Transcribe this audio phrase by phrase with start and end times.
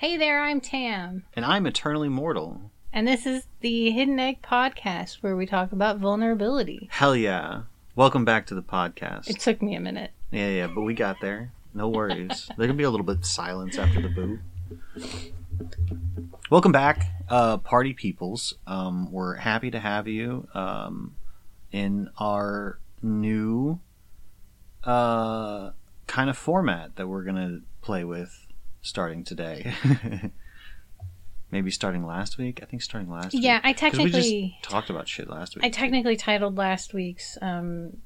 [0.00, 2.70] Hey there, I'm Tam, And I'm eternally mortal.
[2.90, 6.88] and this is the Hidden Egg Podcast where we talk about vulnerability.
[6.90, 7.64] Hell yeah.
[7.94, 9.28] Welcome back to the podcast.
[9.28, 10.12] It took me a minute.
[10.30, 11.52] Yeah, yeah, but we got there.
[11.74, 12.48] No worries.
[12.56, 14.38] there can be a little bit of silence after the boo.
[16.48, 18.54] Welcome back, uh, party peoples.
[18.66, 21.14] Um, we're happy to have you um,
[21.72, 23.80] in our new
[24.82, 25.72] uh,
[26.06, 28.46] kind of format that we're gonna play with
[28.82, 29.74] starting today.
[31.52, 32.60] Maybe starting last week.
[32.62, 33.42] I think starting last week.
[33.42, 35.64] Yeah, I 'Cause we technically, just talked about shit last week.
[35.64, 37.96] I technically titled last week's um,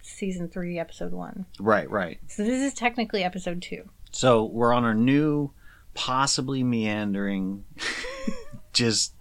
[0.00, 1.44] season three, episode one.
[1.60, 2.18] right, right.
[2.28, 3.90] So this is technically episode two.
[4.10, 5.50] So we're on our new,
[5.92, 7.64] possibly meandering,
[8.72, 9.12] just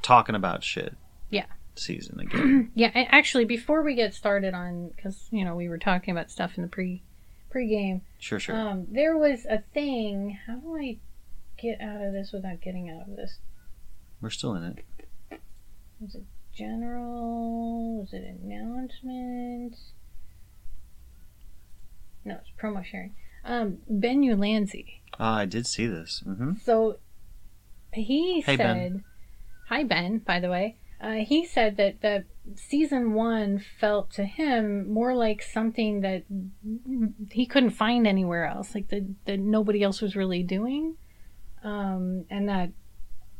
[0.00, 0.94] talking about shit.
[1.28, 1.46] Yeah.
[1.74, 2.70] Season again.
[2.74, 6.56] Yeah, actually, before we get started on, because you know we were talking about stuff
[6.56, 7.02] in the pre
[7.50, 8.54] pre-game, Sure, sure.
[8.56, 10.38] um, there was a thing.
[10.46, 10.98] How do I
[11.60, 13.38] get out of this without getting out of this?
[14.20, 14.84] we're still in it.
[16.00, 18.00] Was it general?
[18.00, 19.76] Was it announcement?
[22.24, 23.14] No, it's promo sharing.
[23.44, 25.00] Um, Ben Ulanzi.
[25.18, 26.20] Ah, I did see this.
[26.24, 26.98] hmm So
[27.92, 29.04] he Hey, said, Ben.
[29.68, 32.24] "Hi Ben." By the way, uh, he said that that
[32.56, 36.24] season one felt to him more like something that
[37.30, 40.96] he couldn't find anywhere else, like that that nobody else was really doing,
[41.62, 42.70] um, and that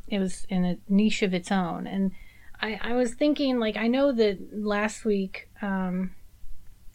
[0.09, 1.87] it was in a niche of its own.
[1.87, 2.13] And
[2.61, 5.49] I, I was thinking, like, I know that last week.
[5.63, 6.11] Um,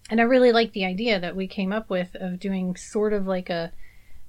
[0.09, 3.25] and I really like the idea that we came up with of doing sort of
[3.25, 3.71] like a,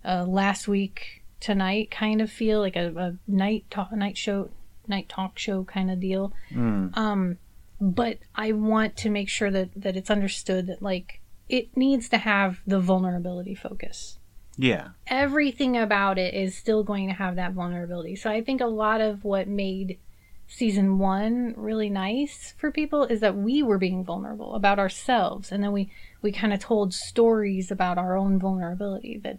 [0.05, 4.51] a last week tonight kind of feel, like a, a night talk, night show,
[4.89, 6.33] night talk show kind of deal.
[6.51, 6.97] Mm.
[6.97, 7.39] Um,
[7.81, 12.19] but I want to make sure that that it's understood that like it needs to
[12.19, 14.19] have the vulnerability focus.
[14.57, 14.91] Yeah.
[15.07, 18.17] Everything about it is still going to have that vulnerability.
[18.17, 19.99] So I think a lot of what made
[20.47, 25.65] season one really nice for people is that we were being vulnerable about ourselves and
[25.65, 25.91] then we
[26.21, 29.39] we kind of told stories about our own vulnerability that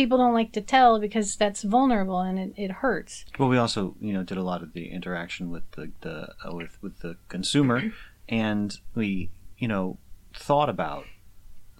[0.00, 3.96] people don't like to tell because that's vulnerable and it, it hurts Well, we also,
[4.00, 7.16] you know, did a lot of the interaction with the, the uh, with with the
[7.28, 7.92] consumer,
[8.28, 9.28] and we,
[9.58, 9.98] you know,
[10.34, 11.04] thought about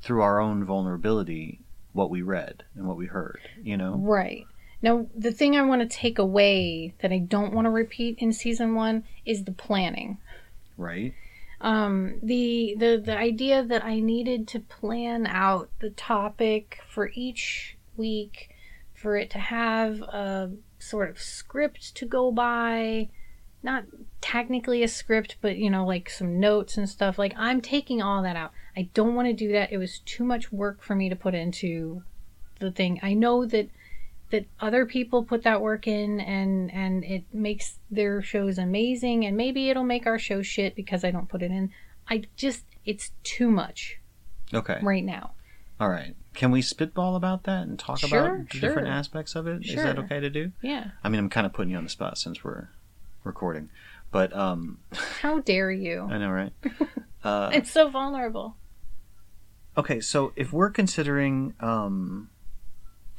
[0.02, 1.60] through our own vulnerability
[1.94, 3.40] what we read and what we heard.
[3.62, 3.94] You know.
[3.96, 4.44] Right.
[4.82, 8.34] Now, the thing I want to take away that I don't want to repeat in
[8.34, 10.18] season one is the planning.
[10.76, 11.14] Right.
[11.62, 17.78] Um, the the the idea that I needed to plan out the topic for each
[18.00, 18.50] week,
[18.94, 23.08] for it to have a sort of script to go by,
[23.62, 23.84] not
[24.20, 27.18] technically a script, but you know, like some notes and stuff.
[27.18, 28.52] Like I'm taking all that out.
[28.76, 29.72] I don't want to do that.
[29.72, 32.02] It was too much work for me to put into
[32.58, 32.98] the thing.
[33.02, 33.68] I know that
[34.30, 39.36] that other people put that work in and and it makes their shows amazing and
[39.36, 41.70] maybe it'll make our show shit because I don't put it in.
[42.08, 43.98] I just it's too much
[44.54, 44.78] Okay.
[44.82, 45.32] right now.
[45.78, 46.14] All right.
[46.34, 49.62] Can we spitball about that and talk Sure, about the different aspects of it?
[49.66, 50.52] Is that okay to do?
[50.62, 50.92] Yeah.
[51.02, 52.68] I mean, I'm kind of putting you on the spot since we're
[53.24, 53.68] recording,
[54.10, 54.78] but um,
[55.20, 56.08] How dare you?
[56.10, 56.52] I know, right?
[57.22, 58.56] Uh, It's so vulnerable.
[59.76, 62.30] okay, so if we're considering um,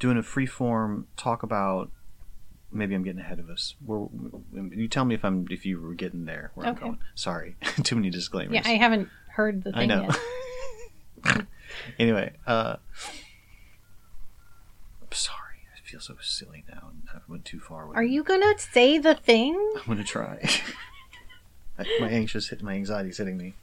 [0.00, 1.88] doing a free form talk about,
[2.72, 3.76] maybe I'm getting ahead of us.
[3.84, 4.06] We're,
[4.52, 6.84] you tell me if I'm if you were getting there where I'm Okay.
[6.86, 6.98] going.
[7.14, 8.54] Sorry, too many disclaimers.
[8.56, 10.08] Yeah, I haven't heard the I thing know.
[11.24, 11.46] yet.
[11.98, 12.76] Anyway, uh,
[15.00, 15.38] I'm sorry.
[15.76, 16.90] I feel so silly now.
[17.14, 17.86] I went too far.
[17.86, 18.10] With Are it.
[18.10, 19.54] you gonna say the thing?
[19.76, 20.48] I'm gonna try.
[22.00, 23.54] My anxious hit, my anxiety's hitting me.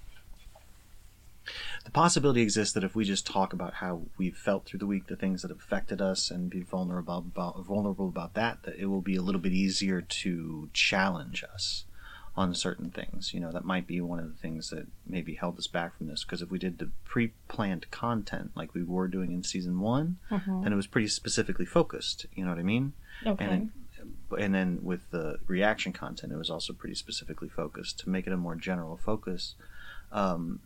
[1.86, 5.08] The possibility exists that if we just talk about how we've felt through the week,
[5.08, 8.88] the things that have affected us, and be vulnerable about vulnerable about that, that it
[8.88, 11.86] will be a little bit easier to challenge us
[12.40, 13.34] on certain things.
[13.34, 16.08] You know, that might be one of the things that maybe held us back from
[16.08, 16.24] this.
[16.24, 20.64] Because if we did the pre-planned content like we were doing in season one, Mhm.
[20.64, 22.26] then it was pretty specifically focused.
[22.34, 22.94] You know what I mean?
[23.26, 23.46] Okay.
[23.46, 23.72] and
[24.38, 28.32] and then with the reaction content, it was also pretty specifically focused to make it
[28.32, 29.56] a more general focus.
[30.12, 30.60] Um,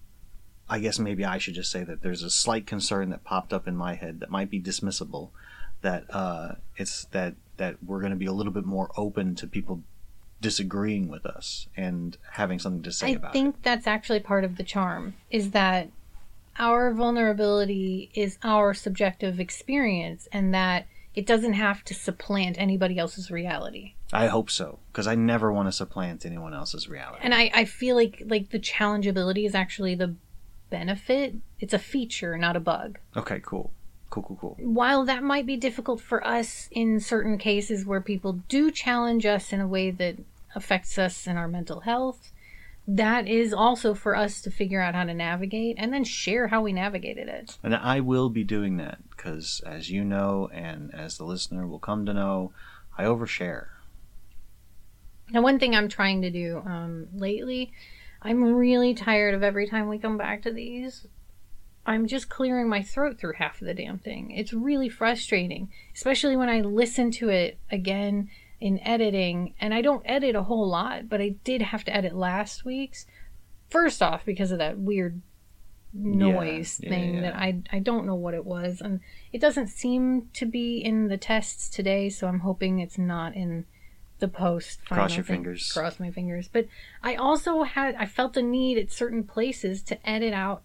[0.69, 3.67] I guess maybe I should just say that there's a slight concern that popped up
[3.67, 5.31] in my head that might be dismissible.
[5.81, 9.47] That uh, it's that that we're going to be a little bit more open to
[9.47, 9.81] people
[10.43, 14.57] disagreeing with us and having something to say I about think that's actually part of
[14.57, 15.87] the charm is that
[16.59, 20.85] our vulnerability is our subjective experience and that
[21.15, 23.93] it doesn't have to supplant anybody else's reality.
[24.11, 27.21] I hope so because I never want to supplant anyone else's reality.
[27.23, 30.13] And I, I feel like like the challengeability is actually the
[30.69, 31.35] benefit.
[31.59, 32.99] It's a feature, not a bug.
[33.15, 33.71] okay, cool,
[34.09, 34.57] Cool, cool, cool.
[34.59, 39.51] while that might be difficult for us in certain cases where people do challenge us
[39.53, 40.17] in a way that
[40.55, 42.31] affects us in our mental health,
[42.87, 46.61] that is also for us to figure out how to navigate and then share how
[46.61, 47.57] we navigated it.
[47.63, 51.79] And I will be doing that because, as you know, and as the listener will
[51.79, 52.51] come to know,
[52.97, 53.67] I overshare.
[55.31, 57.71] Now, one thing I'm trying to do um, lately,
[58.21, 61.07] I'm really tired of every time we come back to these.
[61.85, 64.31] I'm just clearing my throat through half of the damn thing.
[64.31, 68.29] It's really frustrating, especially when I listen to it again
[68.63, 69.53] in editing.
[69.59, 73.05] And I don't edit a whole lot, but I did have to edit last week's.
[73.69, 75.21] First off, because of that weird
[75.93, 77.21] noise Yeah, yeah, thing yeah.
[77.21, 79.01] that I I don't know what it was, and
[79.33, 82.09] it doesn't seem to be in the tests today.
[82.09, 83.65] So I'm hoping it's not in
[84.19, 84.85] the post.
[84.85, 85.37] Cross your thing.
[85.37, 85.69] fingers.
[85.69, 86.47] Cross my fingers.
[86.47, 86.67] But
[87.03, 90.61] I also had I felt the need at certain places to edit out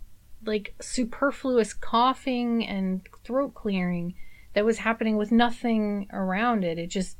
[0.46, 4.14] like superfluous coughing and throat clearing
[4.54, 6.78] that was happening with nothing around it.
[6.78, 7.16] It just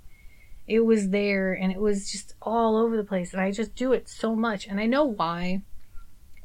[0.69, 3.93] it was there and it was just all over the place and I just do
[3.93, 5.63] it so much and I know why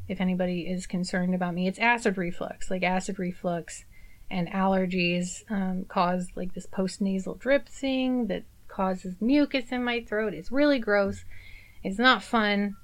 [0.07, 3.85] if anybody is concerned about me it's acid reflux like acid reflux
[4.31, 10.33] and allergies um, cause like this post-nasal drip thing that causes mucus in my throat
[10.33, 11.23] it's really gross
[11.83, 12.75] it's not fun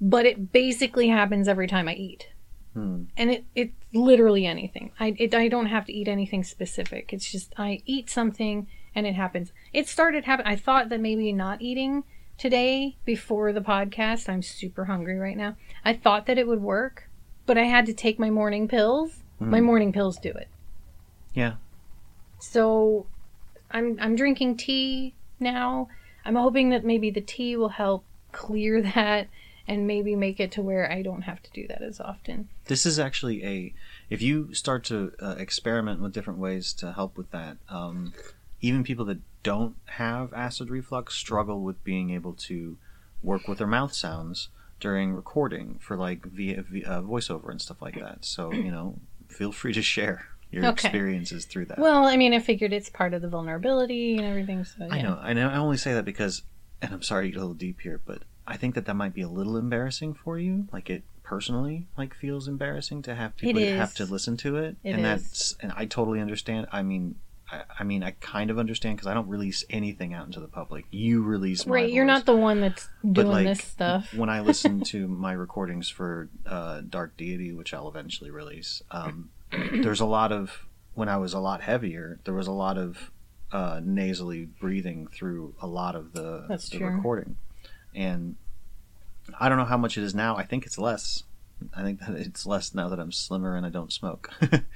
[0.00, 2.28] but it basically happens every time i eat
[2.74, 3.04] Hmm.
[3.16, 4.90] and it it's literally anything.
[4.98, 7.12] I it, I don't have to eat anything specific.
[7.12, 9.52] It's just I eat something and it happens.
[9.72, 10.52] It started happening.
[10.52, 12.04] I thought that maybe not eating
[12.38, 14.28] today before the podcast.
[14.28, 15.56] I'm super hungry right now.
[15.84, 17.08] I thought that it would work,
[17.46, 19.22] but I had to take my morning pills.
[19.40, 19.64] My Mm.
[19.64, 20.48] morning pills do it.
[21.34, 21.54] Yeah.
[22.38, 23.06] So
[23.70, 25.88] I'm I'm drinking tea now.
[26.24, 29.28] I'm hoping that maybe the tea will help clear that
[29.66, 32.48] and maybe make it to where I don't have to do that as often.
[32.66, 33.74] This is actually a.
[34.10, 38.12] If you start to uh, experiment with different ways to help with that, um,
[38.64, 42.78] even people that don't have acid reflux struggle with being able to
[43.22, 44.48] work with their mouth sounds
[44.80, 48.24] during recording for like via, via uh, voiceover and stuff like that.
[48.24, 50.72] So you know, feel free to share your Okay.
[50.88, 51.78] experiences through that.
[51.78, 54.64] Well, I mean, I figured it's part of the vulnerability and everything.
[54.64, 54.94] So yeah.
[54.94, 55.48] I know, I know.
[55.48, 56.42] I only say that because,
[56.80, 59.14] and I'm sorry to get a little deep here, but I think that that might
[59.14, 60.68] be a little embarrassing for you.
[60.72, 64.90] Like it personally, like feels embarrassing to have people have to listen to it, It
[64.94, 65.04] and is.
[65.04, 66.66] that's and I totally understand.
[66.72, 67.16] I mean.
[67.52, 70.48] I, I mean, I kind of understand because I don't release anything out into the
[70.48, 70.86] public.
[70.90, 72.14] You release, my Right, you're voice.
[72.18, 74.12] not the one that's doing like, this stuff.
[74.14, 79.30] when I listen to my recordings for uh, Dark Deity, which I'll eventually release, um,
[79.50, 83.10] there's a lot of when I was a lot heavier, there was a lot of
[83.52, 86.86] uh, nasally breathing through a lot of the, That's the true.
[86.88, 87.36] recording,
[87.94, 88.36] and
[89.38, 90.36] I don't know how much it is now.
[90.36, 91.24] I think it's less.
[91.76, 94.30] I think that it's less now that I'm slimmer and I don't smoke.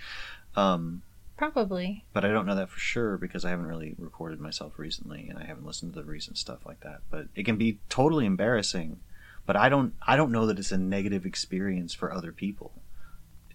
[0.57, 1.03] um,
[1.39, 2.05] Probably.
[2.13, 5.39] but I don't know that for sure because I haven't really recorded myself recently and
[5.39, 7.03] I haven't listened to the recent stuff like that.
[7.11, 8.99] But it can be totally embarrassing.
[9.47, 12.73] But I don't I don't know that it's a negative experience for other people.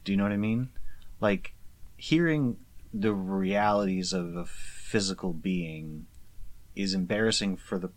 [0.05, 0.69] Do you know what I mean?
[1.19, 1.53] Like
[1.97, 2.57] hearing
[2.93, 6.07] the realities of a physical being
[6.75, 7.89] is embarrassing for the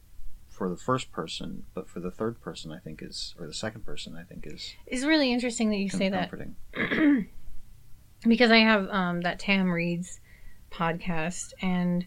[0.51, 3.87] for the first person, but for the third person I think is or the second
[3.87, 6.31] person I think is It's really interesting that you say that.
[8.29, 10.21] because I have um, that Tam Reads
[10.71, 12.07] podcast and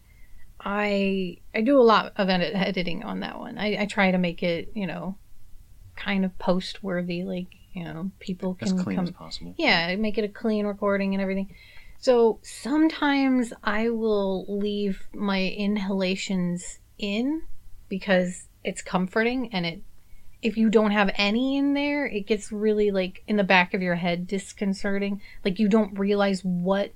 [0.60, 3.58] I I do a lot of edit- editing on that one.
[3.58, 5.18] I, I try to make it you know
[5.96, 9.54] kind of post worthy, like you know people can As clean come as possible.
[9.58, 11.54] yeah make it a clean recording and everything
[12.00, 17.44] so sometimes i will leave my inhalations in
[17.88, 19.82] because it's comforting and it
[20.42, 23.82] if you don't have any in there it gets really like in the back of
[23.82, 26.92] your head disconcerting like you don't realize what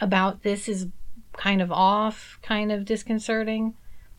[0.00, 0.88] about this is
[1.36, 3.74] kind of off kind of disconcerting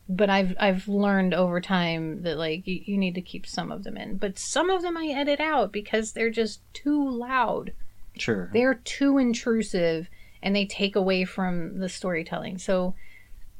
[0.08, 3.84] but I've I've learned over time that like you, you need to keep some of
[3.84, 7.72] them in, but some of them I edit out because they're just too loud.
[8.18, 8.50] Sure.
[8.52, 10.08] They're too intrusive
[10.42, 12.58] and they take away from the storytelling.
[12.58, 12.94] So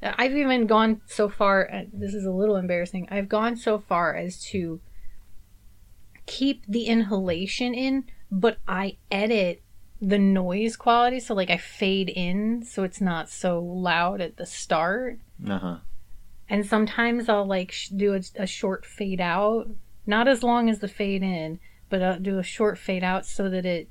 [0.03, 1.71] uh, I've even gone so far.
[1.73, 3.09] uh, This is a little embarrassing.
[3.11, 4.81] I've gone so far as to
[6.27, 9.63] keep the inhalation in, but I edit
[10.01, 11.21] the noise quality.
[11.21, 15.77] So like I fade in so it's not so loud at the start Uh-huh.
[16.49, 19.69] and sometimes I'll like sh- do a, a short fade out,
[20.07, 23.49] not as long as the fade in, but I'll do a short fade out so
[23.49, 23.89] that it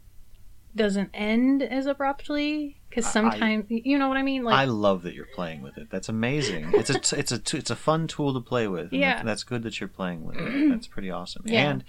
[0.76, 2.78] doesn't end as abruptly.
[2.90, 4.44] Because I- sometimes, you know what I mean?
[4.44, 5.90] Like, I love that you're playing with it.
[5.90, 6.72] That's amazing.
[6.76, 8.92] It's a it's a t- it's a fun tool to play with.
[8.92, 9.16] and Yeah.
[9.18, 10.70] that- that's good that you're playing with it.
[10.70, 11.42] That's pretty awesome.
[11.46, 11.70] Yeah.
[11.72, 11.84] And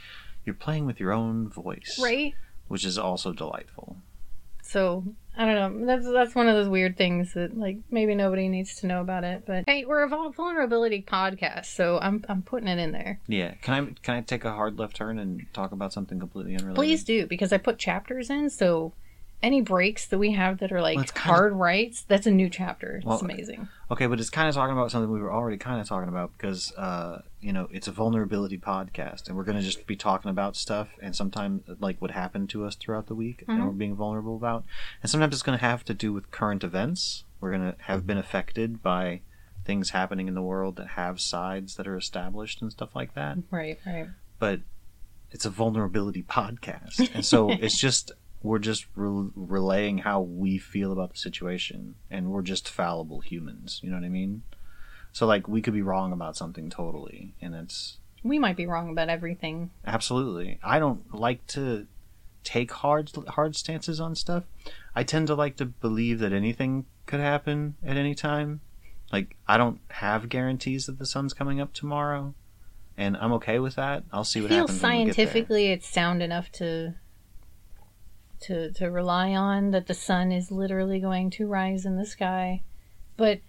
[0.45, 2.35] you're playing with your own voice, right?
[2.69, 3.97] Which is also delightful.
[4.63, 5.05] So
[5.37, 5.87] I don't know.
[5.87, 9.25] That's that's one of those weird things that like maybe nobody needs to know about
[9.25, 9.45] it.
[9.47, 13.21] But hey, we're a vulnerability podcast, so I'm I'm putting it in there.
[13.27, 13.55] Yeah.
[13.63, 16.77] Can I can I take a hard left turn and talk about something completely unrelated?
[16.77, 18.49] Please do because I put chapters in.
[18.49, 18.95] So
[19.45, 22.97] any breaks that we have that are like Well, hard rights, that's a new chapter.
[22.97, 23.69] It's Well, amazing.
[23.91, 26.33] Okay, but it's kind of talking about something we were already kind of talking about
[26.33, 30.31] because, uh, you know, it's a vulnerability podcast, and we're going to just be talking
[30.31, 33.65] about stuff, and sometimes like what happened to us throughout the week, and Mhm.
[33.67, 34.65] we're being vulnerable about,
[35.03, 37.25] and sometimes it's going to have to do with current events.
[37.41, 39.21] We're going to have been affected by
[39.67, 43.39] things happening in the world that have sides that are established and stuff like that.
[43.51, 44.09] Right, right.
[44.39, 44.61] But
[45.31, 48.13] it's a vulnerability podcast, and so it's just
[48.45, 53.81] we're just re- relaying how we feel about the situation, and we're just fallible humans.
[53.83, 54.43] You know what I mean?
[55.13, 58.91] So like we could be wrong about something totally, and it's We might be wrong
[58.91, 59.71] about everything.
[59.87, 60.59] absolutely.
[60.63, 61.87] I don't like to
[62.45, 64.45] take hard hard stances on stuff.
[64.95, 68.61] I tend to like to believe that anything could happen at any time.
[69.13, 72.35] Like I don't have guarantees that the sun's coming up tomorrow,
[72.97, 74.03] and I'm okay with that.
[74.13, 74.83] I'll see I what feel happens.
[74.83, 75.15] when we get there.
[75.27, 76.95] scientifically it's sound enough to
[78.45, 82.63] to to rely on that the sun is literally going to rise in the sky.
[83.17, 83.41] But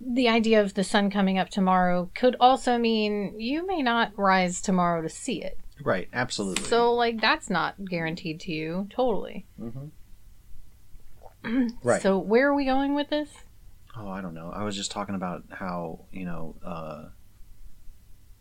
[0.00, 4.60] the idea of the sun coming up tomorrow could also mean you may not rise
[4.60, 5.58] tomorrow to see it.
[5.82, 6.64] Right, absolutely.
[6.64, 9.46] So like that's not guaranteed to you totally.
[9.60, 9.90] Mhm.
[11.82, 12.02] right.
[12.02, 13.30] So where are we going with this?
[13.96, 14.50] oh, I don't know.
[14.50, 16.56] I was just talking about how you know.
[16.64, 17.04] Uh,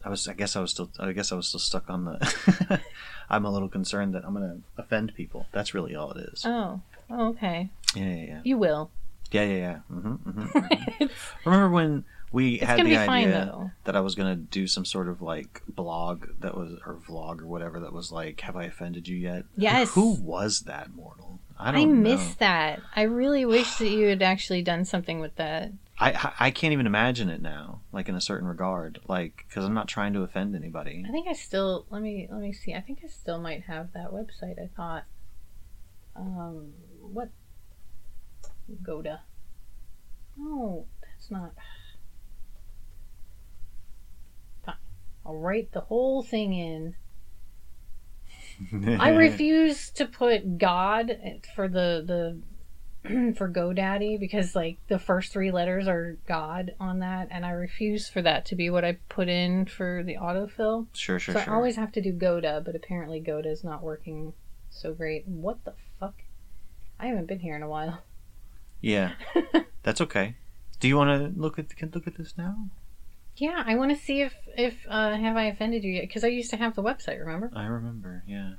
[0.03, 0.27] I was.
[0.27, 0.89] I guess I was still.
[0.99, 2.81] I guess I was still stuck on the.
[3.29, 5.47] I'm a little concerned that I'm going to offend people.
[5.51, 6.43] That's really all it is.
[6.45, 7.69] Oh, oh okay.
[7.95, 8.91] Yeah, yeah, yeah, You will.
[9.31, 9.77] yeah, yeah, yeah.
[9.89, 11.05] hmm hmm
[11.45, 14.65] Remember when we It's had the be fine idea that I was going to do
[14.67, 18.55] some sort of like blog that was or vlog or whatever that was like, "Have
[18.55, 19.93] I offended you yet?" Yes.
[19.93, 21.39] Who was that mortal?
[21.59, 22.09] I I, don't know.
[22.09, 22.81] miss that.
[22.95, 25.71] I really wish that you had actually done something with that.
[25.99, 29.75] I, I can't even imagine it now, like in a certain regard, like because I'm
[29.75, 31.05] not trying to offend anybody.
[31.07, 32.73] I think I still let me let me see.
[32.73, 34.59] I think I still might have that website.
[34.59, 35.05] I thought,
[36.15, 37.29] um, what
[38.81, 39.21] Goda?
[40.35, 41.53] No, that's not.
[44.65, 44.75] Fine.
[45.25, 46.95] I'll write the whole thing in.
[48.99, 51.17] I refuse to put God
[51.55, 52.39] for the the
[53.37, 58.07] for GoDaddy because like the first three letters are God on that, and I refuse
[58.07, 60.87] for that to be what I put in for the autofill.
[60.93, 61.53] Sure, sure, so sure.
[61.53, 64.33] I always have to do Goda, but apparently Goda is not working
[64.69, 65.27] so great.
[65.27, 66.15] What the fuck?
[66.99, 68.03] I haven't been here in a while.
[68.79, 69.13] Yeah,
[69.83, 70.35] that's okay.
[70.79, 72.69] Do you want to look at can look at this now?
[73.35, 76.03] Yeah, I want to see if if uh, have I offended you yet?
[76.03, 77.19] Because I used to have the website.
[77.19, 77.51] Remember?
[77.55, 78.23] I remember.
[78.27, 78.53] Yeah.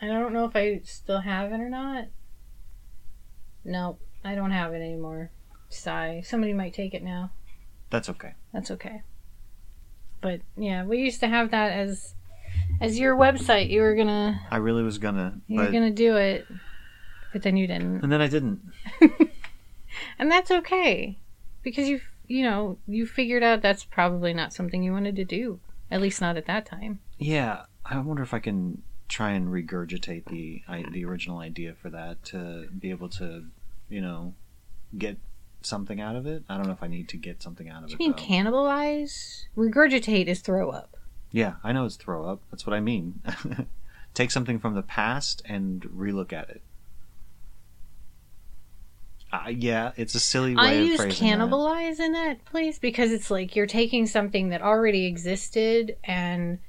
[0.00, 2.06] And I don't know if I still have it or not.
[3.64, 5.30] Nope, I don't have it anymore.
[5.68, 6.22] Sigh.
[6.24, 7.30] Somebody might take it now.
[7.90, 8.34] That's okay.
[8.52, 9.02] That's okay.
[10.20, 12.14] But yeah, we used to have that as
[12.80, 13.70] as your website.
[13.70, 16.46] You were gonna I really was gonna, you were but gonna do it,
[17.32, 18.60] but then you didn't, and then I didn't.
[20.18, 21.18] and that's okay
[21.62, 25.60] because you you know you figured out that's probably not something you wanted to do.
[25.90, 27.00] At least not at that time.
[27.18, 31.90] Yeah, I wonder if I can try and regurgitate the I, the original idea for
[31.90, 33.44] that to be able to,
[33.88, 34.34] you know,
[34.96, 35.18] get
[35.62, 36.42] something out of it.
[36.48, 38.00] I don't know if I need to get something out of Do it.
[38.00, 38.22] you mean though.
[38.50, 39.44] cannibalize?
[39.56, 40.96] Regurgitate is throw up.
[41.30, 42.40] Yeah, I know it's throw up.
[42.50, 43.20] That's what I mean.
[44.14, 46.62] Take something from the past and relook at it.
[49.32, 51.38] Uh, yeah, it's a silly way I of use phrasing that.
[51.38, 56.60] cannibalize in that place because it's like you're taking something that already existed and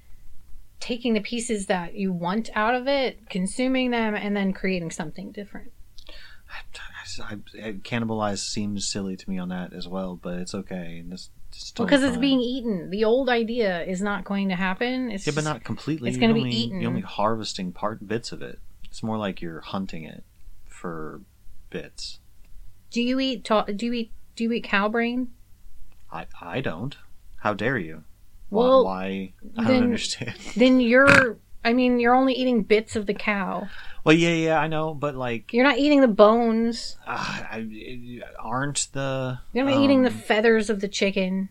[0.85, 5.31] taking the pieces that you want out of it, consuming them, and then creating something
[5.31, 5.71] different.
[7.19, 11.03] I, I, cannibalize seems silly to me on that as well, but it's okay.
[11.09, 12.91] It's, it's totally because it's being eaten.
[12.91, 15.09] The old idea is not going to happen.
[15.09, 16.09] It's yeah, but not completely.
[16.09, 16.81] it's gonna be only- eaten.
[16.81, 18.59] You're only harvesting part bits of it.
[18.83, 20.23] It's more like you're hunting it
[20.67, 21.21] for
[21.71, 22.19] bits.
[22.91, 23.43] Do you eat?
[23.43, 24.11] Ta- do you eat?
[24.35, 25.29] Do you eat cow brain?
[26.11, 26.95] I I don't.
[27.37, 28.03] How dare you?
[28.49, 29.33] Well, why?
[29.57, 30.35] I then- don't understand.
[30.55, 31.37] Then you're.
[31.63, 33.67] I mean, you're only eating bits of the cow.
[34.03, 36.95] well, yeah, yeah, I know, but like, You're not eating the bones.
[37.07, 41.49] uh, I, aren't the You're not eating the um, feathers of the chicken.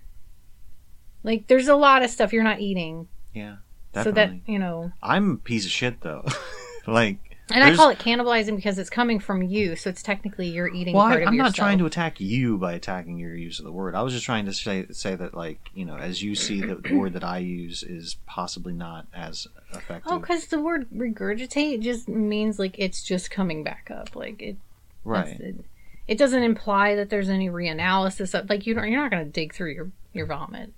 [1.25, 3.09] Like, there's a lot of stuff you're not eating.
[3.33, 3.57] yeah,
[4.05, 6.25] So that you know, I'm a piece of shit though.
[6.87, 7.19] like,
[7.51, 10.95] And I call it cannibalizing because it's coming from you, so it's technically you're eating
[10.95, 11.51] Well, part I, of I'm yourself.
[11.51, 13.95] not trying to attack you by attacking your use of the word.
[13.95, 16.77] I was just trying to say say that, like, you know, as you see the,
[16.77, 20.11] the word that I use is possibly not as effective.
[20.11, 24.17] Oh, because the word regurgitate just means like it's just coming back up.
[24.17, 24.57] Like it,
[25.05, 25.39] right.
[25.39, 25.65] It,
[26.09, 28.39] it doesn't imply that there's any reanalysis.
[28.39, 30.73] Of, like you don't, you're not going to dig through your your vomit.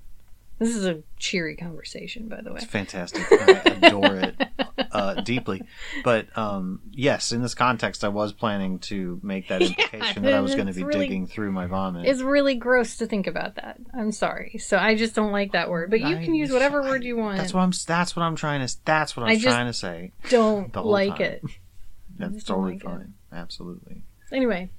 [0.58, 2.56] This is a cheery conversation, by the way.
[2.56, 3.22] It's fantastic.
[3.30, 4.42] I adore it
[4.92, 5.60] uh, deeply.
[6.02, 10.32] But um, yes, in this context, I was planning to make that Yeah, implication that
[10.32, 12.06] I was going to be really- digging through my vomit.
[12.06, 13.76] It's really gross to think about that.
[13.92, 14.56] I'm sorry.
[14.58, 15.90] So I just don't like that word.
[15.90, 17.36] But you I- can use whatever word you want.
[17.36, 17.72] That's what I'm.
[17.86, 18.76] That's what I'm trying to.
[18.86, 20.12] That's what I I just trying to say.
[20.30, 21.20] don't like time.
[21.22, 21.42] it.
[22.18, 22.86] That's totally like it.
[22.86, 23.14] fine.
[23.30, 24.04] Absolutely.
[24.32, 24.70] Anyway,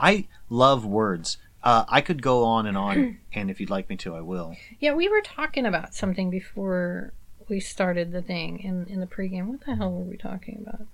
[0.00, 1.36] I love words.
[1.62, 4.56] Uh, I could go on and on, and if you'd like me to, I will.
[4.78, 7.12] yeah, we were talking about something before
[7.48, 9.46] we started the thing in in the pregame.
[9.46, 10.86] What the hell were we talking about?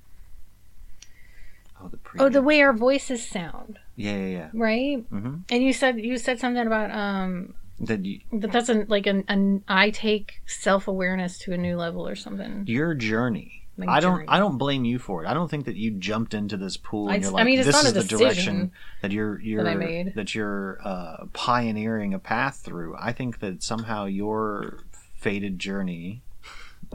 [1.83, 2.21] Oh, the pre.
[2.21, 4.51] Oh, the way our voices sound, Yeah, yeah, yeah.
[4.55, 5.11] right?
[5.11, 5.35] Mm-hmm.
[5.51, 9.25] And you said you said something about um That you, that that's an, like an,
[9.29, 12.65] an I take self awareness to a new level or something.
[12.67, 13.66] your journey.
[13.79, 14.17] My I don't.
[14.19, 14.29] journey.
[14.29, 15.29] I don't blame you for it.
[15.29, 17.77] I don't think that you jumped into this pool and I- you're I mean, "This
[17.83, 20.15] is a the direction that you're you're made.
[20.15, 24.81] that you're uh, pioneering a path through." I think that somehow your
[25.15, 26.23] fated journey,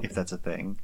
[0.02, 0.80] if that's a thing,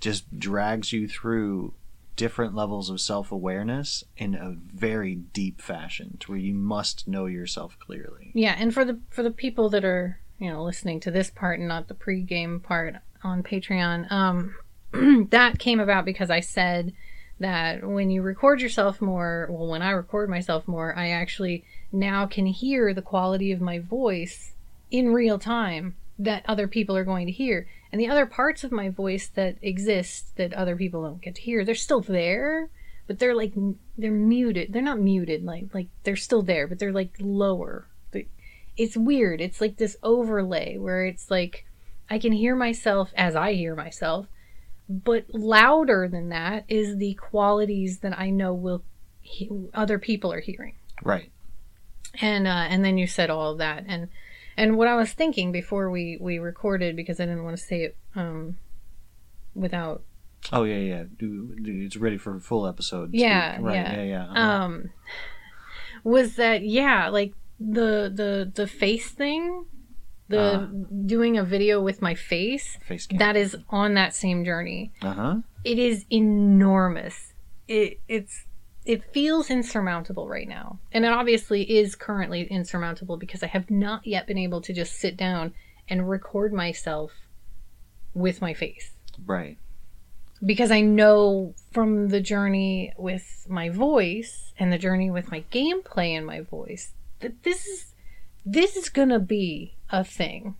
[0.00, 1.74] just drags you through
[2.16, 7.26] different levels of self awareness in a very deep fashion, to where you must know
[7.26, 8.32] yourself clearly.
[8.34, 11.60] Yeah, and for the for the people that are you know listening to this part
[11.60, 14.54] and not the pregame part on Patreon, um,
[15.30, 16.92] that came about because I said
[17.40, 22.26] that when you record yourself more, well, when I record myself more, I actually now
[22.26, 24.52] can hear the quality of my voice
[24.90, 27.68] in real time that other people are going to hear.
[27.92, 31.42] And the other parts of my voice that exist that other people don't get to
[31.42, 32.68] hear, they're still there,
[33.06, 33.54] but they're like
[33.96, 34.72] they're muted.
[34.72, 37.86] They're not muted, like like they're still there, but they're like lower.
[38.76, 39.40] It's weird.
[39.40, 41.66] It's like this overlay where it's like
[42.08, 44.26] I can hear myself as I hear myself,
[44.88, 48.82] but louder than that is the qualities that I know will
[49.20, 51.30] he, other people are hearing Right.
[52.20, 54.08] and uh, and then you said all of that and
[54.56, 57.82] and what I was thinking before we we recorded because I didn't want to say
[57.82, 58.56] it um
[59.54, 60.02] without
[60.52, 61.02] Oh yeah, yeah.
[61.18, 63.12] Do, do, it's ready for a full episode.
[63.12, 63.74] Yeah, right.
[63.74, 63.96] yeah.
[63.96, 64.24] Yeah, yeah.
[64.24, 64.40] uh-huh.
[64.40, 64.90] um
[66.04, 69.66] was that yeah like the the the face thing
[70.28, 70.66] the Ah.
[71.06, 73.18] doing a video with my face Face cam.
[73.18, 75.36] that is on that same journey Uh huh.
[75.64, 77.32] it is enormous
[77.66, 78.44] it it's
[78.84, 84.06] it feels insurmountable right now and it obviously is currently insurmountable because i have not
[84.06, 85.52] yet been able to just sit down
[85.88, 87.12] and record myself
[88.14, 88.92] with my face
[89.26, 89.56] Right.
[90.44, 96.10] because i know from the journey with my voice and the journey with my gameplay
[96.16, 97.92] and my voice that this is
[98.46, 100.54] this is gonna be a thing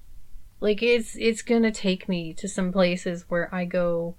[0.60, 4.14] like it's it's gonna take me to some places where i go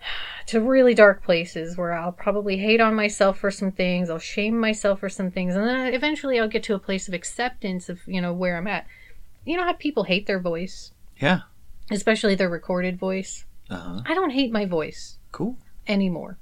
[0.46, 4.58] to really dark places where I'll probably hate on myself for some things, I'll shame
[4.58, 8.00] myself for some things, and then eventually I'll get to a place of acceptance of,
[8.06, 8.86] you know, where I'm at.
[9.44, 11.42] You know how people hate their voice, Yeah.
[11.92, 13.44] especially their recorded voice?
[13.70, 14.00] Uh huh.
[14.06, 15.56] I don't hate my voice Cool.
[15.86, 16.38] anymore.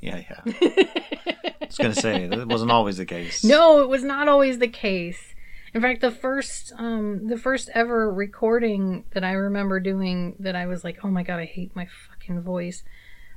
[0.00, 0.40] Yeah, yeah.
[0.46, 3.42] I was gonna say that wasn't always the case.
[3.42, 5.31] No, it was not always the case.
[5.74, 10.66] In fact, the first um the first ever recording that I remember doing that I
[10.66, 12.82] was like, "Oh my god, I hate my fucking voice."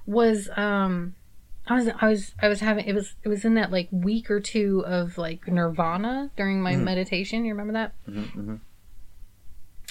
[0.08, 1.16] was um
[1.66, 4.30] I was I was I was having it was it was in that like week
[4.30, 6.84] or two of like nirvana during my Mhm.
[6.84, 7.44] meditation.
[7.46, 7.94] You remember that?
[8.06, 8.56] hmm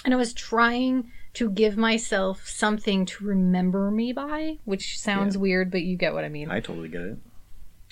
[0.05, 5.71] And I was trying to give myself something to remember me by, which sounds weird,
[5.73, 6.49] but you get what I mean.
[6.51, 7.19] I totally get it.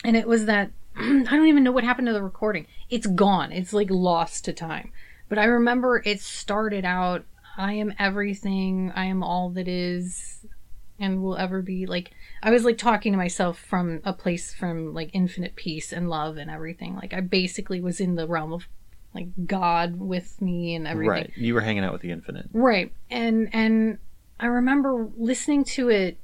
[0.05, 2.67] and it was that I don't even know what happened to the recording.
[2.91, 3.53] It's gone.
[3.53, 4.93] It's like lost to time.
[5.29, 7.25] But I remember it started out
[7.57, 8.93] I am everything.
[8.95, 10.47] I am all that is
[10.99, 14.95] and will ever be like I was like talking to myself from a place from
[14.95, 16.97] like infinite peace and love and everything.
[16.97, 18.67] Like I basically was in the realm of
[19.15, 21.11] like God with me and everything.
[21.11, 21.33] Right.
[21.37, 22.49] You were hanging out with the infinite.
[22.53, 22.93] Right.
[23.11, 23.99] And and
[24.41, 26.19] I remember listening to it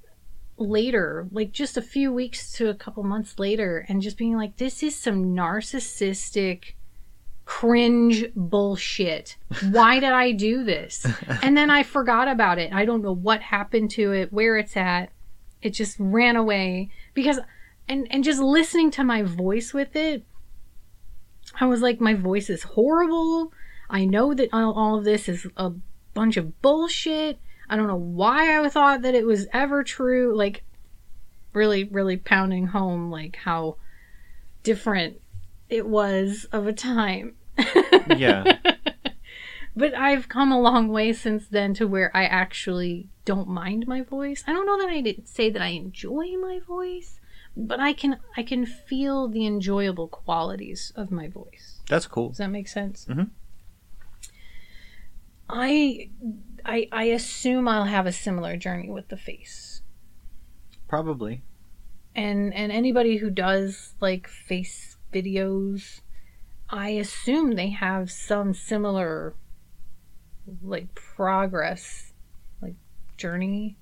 [0.59, 4.57] later, like just a few weeks to a couple months later and just being like
[4.57, 6.75] this is some narcissistic
[7.45, 9.37] cringe bullshit.
[9.71, 11.07] Why did I do this?
[11.43, 12.73] And then I forgot about it.
[12.73, 15.11] I don't know what happened to it, where it's at.
[15.63, 17.41] It just ran away because
[17.89, 20.25] and and just listening to my voice with it
[21.61, 23.53] I was like my voice is horrible.
[23.91, 25.73] I know that all all of this is a
[26.15, 27.39] bunch of bullshit.
[27.71, 30.37] I don't know why I thought that it was ever true.
[30.37, 30.65] Like,
[31.53, 33.77] really, really pounding home, like, how
[34.63, 35.21] different
[35.69, 37.35] it was of a time.
[38.17, 38.57] Yeah.
[39.77, 44.01] but I've come a long way since then to where I actually don't mind my
[44.01, 44.43] voice.
[44.47, 47.21] I don't know that I did say that I enjoy my voice,
[47.55, 51.81] but I can I can feel the enjoyable qualities of my voice.
[51.89, 52.31] That's cool.
[52.31, 53.07] Does that make sense?
[53.11, 53.31] Mhm.
[55.51, 56.11] I,
[56.65, 59.83] I I assume I'll have a similar journey with the face.
[60.89, 61.43] Probably.
[62.15, 66.01] And and anybody who does like face videos,
[66.71, 69.35] I assume they have some similar
[70.63, 72.13] like progress
[72.63, 72.75] like
[73.17, 73.77] journey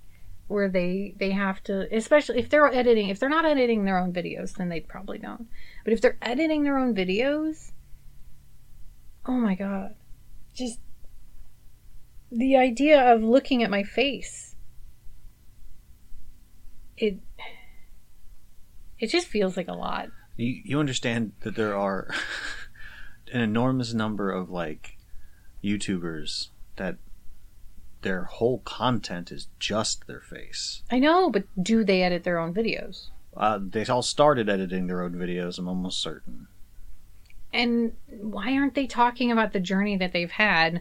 [0.48, 4.12] where they they have to especially if they're editing if they're not editing their own
[4.12, 5.46] videos then they probably don't
[5.84, 7.72] but if they're editing their own videos
[9.26, 9.94] oh my god
[10.54, 10.80] just
[12.38, 14.54] the idea of looking at my face
[16.96, 17.18] it
[18.98, 22.10] it just feels like a lot You, you understand that there are
[23.32, 24.96] an enormous number of like
[25.62, 26.96] YouTubers that
[28.02, 30.82] their whole content is just their face.
[30.90, 35.02] i know but do they edit their own videos Uh, they all started editing their
[35.02, 35.58] own videos.
[35.58, 36.46] I'm almost certain.
[37.52, 40.80] And why aren't they talking about the journey that they've had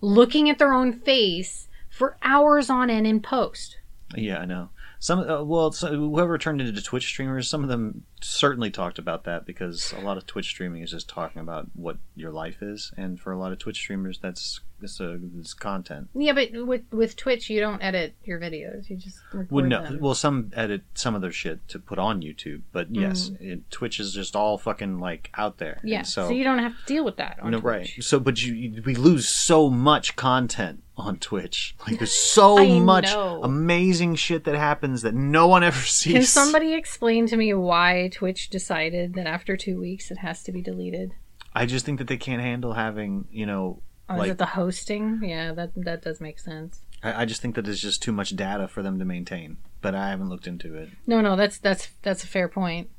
[0.00, 3.78] looking at their own face for hours on end in post?
[4.16, 4.70] Yeah, I know.
[4.98, 9.24] Some uh, well, so whoever turned into Twitch streamers, some of them certainly talked about
[9.24, 12.90] that because a lot of Twitch streaming is just talking about what your life is,
[12.96, 16.08] and for a lot of Twitch streamers, that's it's, a, it's content.
[16.14, 18.88] Yeah, but with with Twitch, you don't edit your videos.
[18.88, 20.00] You just record Well, no, them.
[20.00, 23.40] well, some edit some of their shit to put on YouTube, but yes, mm.
[23.40, 25.78] it, Twitch is just all fucking like out there.
[25.82, 27.64] and yeah, so, so, you don't have to deal with that on no, Twitch.
[27.96, 28.04] right.
[28.04, 31.74] So, but you, you- we lose so much content on Twitch.
[31.86, 33.42] Like, there's so much know.
[33.42, 36.12] amazing shit that happens that no one ever sees.
[36.12, 40.52] Can somebody explain to me why Twitch decided that after two weeks it has to
[40.52, 41.12] be deleted?
[41.54, 44.46] I just think that they can't handle having, you know, Oh, like is it the
[44.46, 45.20] hosting?
[45.22, 46.80] Yeah, that that does make sense.
[47.02, 49.56] I, I just think that there's just too much data for them to maintain.
[49.80, 50.90] But I haven't looked into it.
[51.06, 52.90] No, no, that's that's that's a fair point.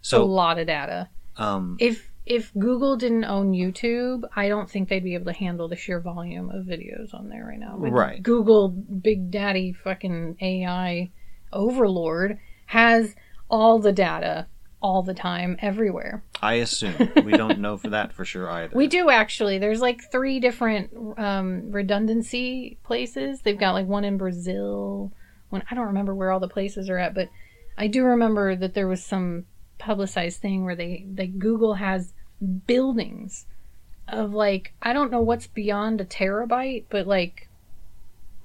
[0.00, 1.08] So a lot of data.
[1.36, 5.68] um, if if Google didn't own YouTube, I don't think they'd be able to handle
[5.68, 7.76] the sheer volume of videos on there right now.
[7.78, 8.22] But Right.
[8.22, 11.10] Google Big Daddy fucking AI
[11.52, 13.14] overlord has
[13.48, 14.46] all the data
[14.86, 16.22] all the time everywhere.
[16.40, 18.76] I assume we don't know for that for sure either.
[18.76, 19.58] We do actually.
[19.58, 23.40] There's like three different um, redundancy places.
[23.40, 25.10] They've got like one in Brazil.
[25.48, 27.30] One I don't remember where all the places are at, but
[27.76, 29.46] I do remember that there was some
[29.78, 32.14] publicized thing where they like Google has
[32.68, 33.46] buildings
[34.06, 37.48] of like I don't know what's beyond a terabyte, but like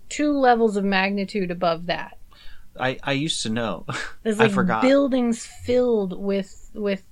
[0.10, 2.18] two levels of magnitude above that.
[2.80, 3.86] I, I used to know.
[4.24, 4.82] There's I forgot.
[4.82, 7.04] buildings filled with with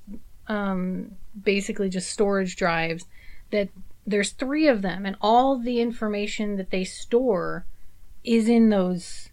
[0.48, 3.06] um, basically just storage drives.
[3.52, 3.70] That
[4.06, 7.66] there's three of them, and all the information that they store
[8.24, 9.30] is in those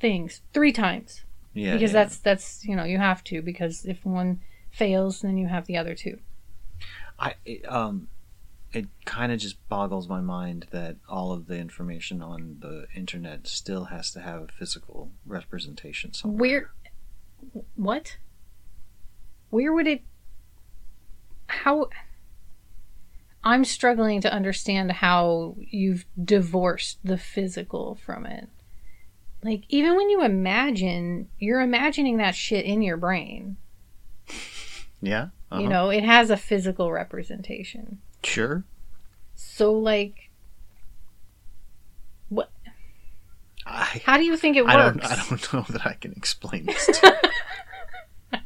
[0.00, 2.02] things three times yeah, because yeah.
[2.02, 4.40] that's that's you know you have to because if one
[4.70, 6.18] fails, then you have the other two.
[7.18, 7.34] I
[7.68, 8.08] um,
[8.74, 13.46] it kind of just boggles my mind that all of the information on the internet
[13.46, 16.38] still has to have a physical representation somewhere.
[16.38, 16.70] Where,
[17.76, 18.16] what?
[19.50, 20.02] Where would it?
[21.46, 21.88] How?
[23.44, 28.48] I'm struggling to understand how you've divorced the physical from it.
[29.42, 33.56] Like, even when you imagine, you're imagining that shit in your brain.
[35.02, 35.60] Yeah, uh-huh.
[35.60, 37.98] You know, it has a physical representation.
[38.24, 38.64] Sure.
[39.34, 40.30] So, like,
[42.28, 42.50] what?
[43.66, 45.10] I How do you think it I don't works?
[45.10, 46.86] I don't know that I can explain this.
[46.86, 47.18] To
[48.32, 48.38] you.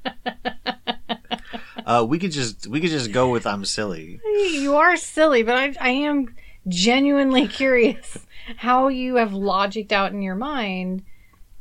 [1.87, 4.21] uh, we could just we could just go with I'm silly.
[4.25, 6.35] You are silly, but I, I am
[6.67, 8.27] genuinely curious
[8.59, 11.03] how you have logicked out in your mind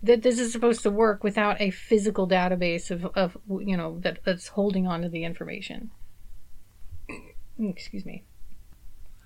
[0.04, 4.20] that this is supposed to work without a physical database of, of you know that,
[4.24, 5.90] that's holding on to the information.
[7.60, 8.24] Excuse me.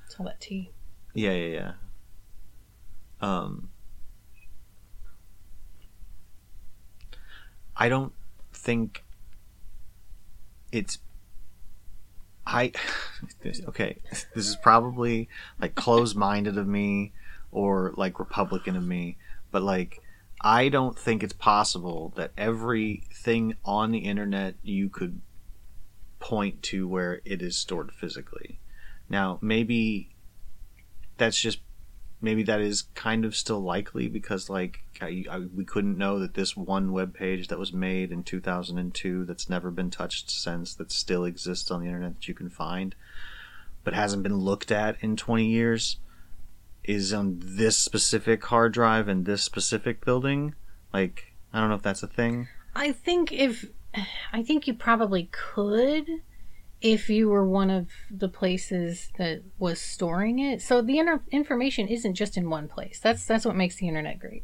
[0.06, 0.72] It's all that tea.
[1.13, 1.72] Yeah, yeah, yeah.
[3.22, 3.70] Um,
[7.76, 8.13] I don't
[8.54, 9.04] think
[10.72, 11.00] it's.
[12.46, 12.72] I
[13.67, 13.98] okay.
[14.10, 17.12] This is probably like close-minded of me,
[17.52, 19.17] or like Republican of me,
[19.52, 20.02] but like
[20.41, 25.22] I don't think it's possible that everything on the internet you could
[26.21, 28.60] point to where it is stored physically.
[29.10, 30.10] Now, maybe
[31.17, 31.60] that's just
[32.21, 36.36] maybe that is kind of still likely because like I, I, we couldn't know that
[36.36, 40.91] this one web page that was made in 2002 that's never been touched since that
[40.91, 42.95] still exists on the internet that you can find
[43.84, 45.97] but hasn't been looked at in 20 years
[46.84, 50.53] is on this specific hard drive in this specific building
[50.93, 53.65] like i don't know if that's a thing I think if
[54.34, 56.08] I think you probably could
[56.82, 60.62] if you were one of the places that was storing it.
[60.62, 62.99] So the inter- information isn't just in one place.
[63.01, 64.43] That's that's what makes the internet great.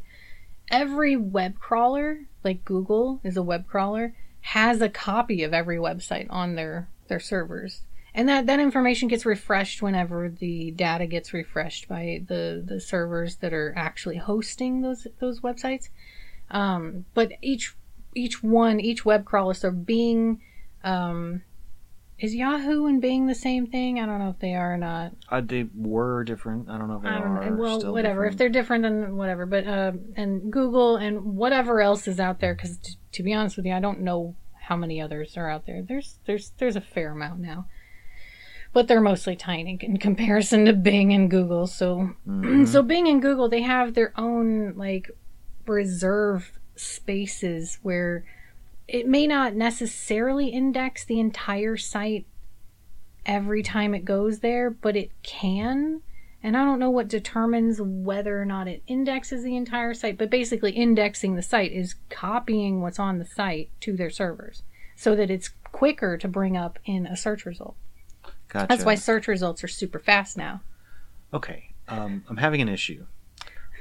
[0.70, 6.28] Every web crawler, like Google is a web crawler, has a copy of every website
[6.30, 7.82] on their their servers.
[8.14, 13.36] And that, that information gets refreshed whenever the data gets refreshed by the, the servers
[13.38, 15.90] that are actually hosting those those websites.
[16.50, 17.76] Um, but each
[18.18, 20.42] each one, each web crawler, so Bing,
[20.84, 21.44] um,
[22.20, 24.00] is Yahoo and Bing the same thing?
[24.00, 25.12] I don't know if they are or not.
[25.30, 27.56] uh, they were different i don't know if they I don't are.
[27.56, 28.26] Well, still whatever.
[28.26, 29.46] If they're different, then whatever.
[29.46, 33.56] But uh, and Google and whatever else is out there, because t- to be honest
[33.56, 35.82] with you, I don't know how many others are out there.
[35.84, 37.68] There's there's there's a fair amount now,
[38.74, 41.68] but they're mostly tiny in comparison to Bing and Google.
[41.68, 42.68] So Mhm.
[42.68, 45.12] so Bing and Google they have their own like
[45.68, 48.24] reserve spaces where
[48.88, 52.26] it may not necessarily index the entire site
[53.26, 56.02] every time it goes there, but it can.
[56.42, 60.30] And I don't know what determines whether or not it indexes the entire site, but
[60.30, 64.64] basically indexing the site is copying what's on the site to their servers
[64.96, 67.76] so that it's quicker to bring up in a search result.
[68.48, 68.68] gotcha.
[68.70, 70.62] That's why search results are super fast now.
[71.34, 73.06] Okay, um, I'm having an issue.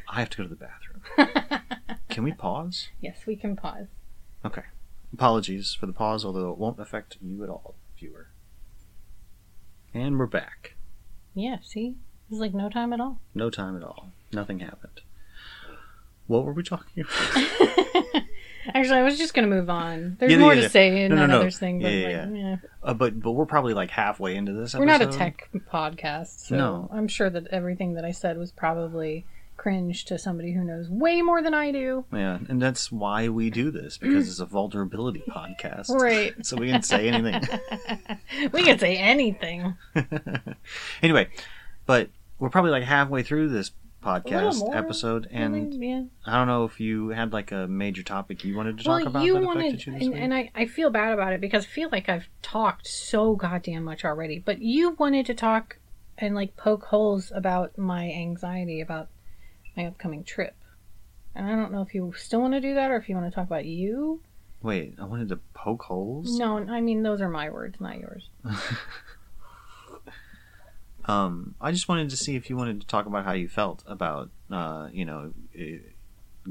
[0.09, 1.31] I have to go to the bathroom.
[2.17, 2.89] Can we pause?
[2.99, 3.89] Yes, we can pause.
[4.43, 4.63] Okay.
[5.13, 8.29] Apologies for the pause, although it won't affect you at all, viewer.
[9.93, 10.77] And we're back.
[11.35, 11.97] Yeah, see?
[12.31, 13.21] It's like no time at all.
[13.35, 14.13] No time at all.
[14.33, 15.03] Nothing happened.
[16.27, 17.45] What were we talking about?
[18.75, 20.17] Actually, I was just going to move on.
[20.19, 20.69] There's Yeah, more yeah, to yeah.
[20.69, 21.41] say in No, no, that no.
[21.41, 22.57] other thing, but Yeah, yeah, like, yeah.
[22.83, 24.75] Uh, but but we're probably like halfway into this.
[24.75, 26.89] We're not a tech podcast, so No.
[26.91, 29.27] I'm sure that everything that I said was probably
[29.57, 32.05] cringe to somebody who knows way more than I do.
[32.13, 35.91] Yeah, and that's why we do this because it's a vulnerability podcast.
[35.91, 36.35] Right.
[36.47, 37.43] So we can say anything.
[38.53, 39.75] we can say anything.
[41.03, 41.29] anyway,
[41.87, 43.73] but we're probably like halfway through this
[44.07, 46.03] podcast more, episode, and Really, yeah.
[46.25, 49.07] I don't know if you had like a major topic you wanted to talk Well,
[49.09, 51.89] about you wanted, you and, and I, I feel bad about it because I feel
[51.91, 54.39] like I've talked so goddamn much already.
[54.39, 55.79] But you wanted to talk
[56.19, 59.09] and like poke holes about my anxiety about
[59.77, 60.55] my upcoming trip.
[61.35, 63.31] And I don't know if you still want to do that or if you want
[63.31, 64.23] to talk about you.
[64.63, 66.39] Wait, I wanted to poke holes.
[66.39, 68.31] No, I mean those are my words, not yours.
[71.07, 73.83] Um, I just wanted to see if you wanted to talk about how you felt
[73.87, 75.33] about, uh, you know,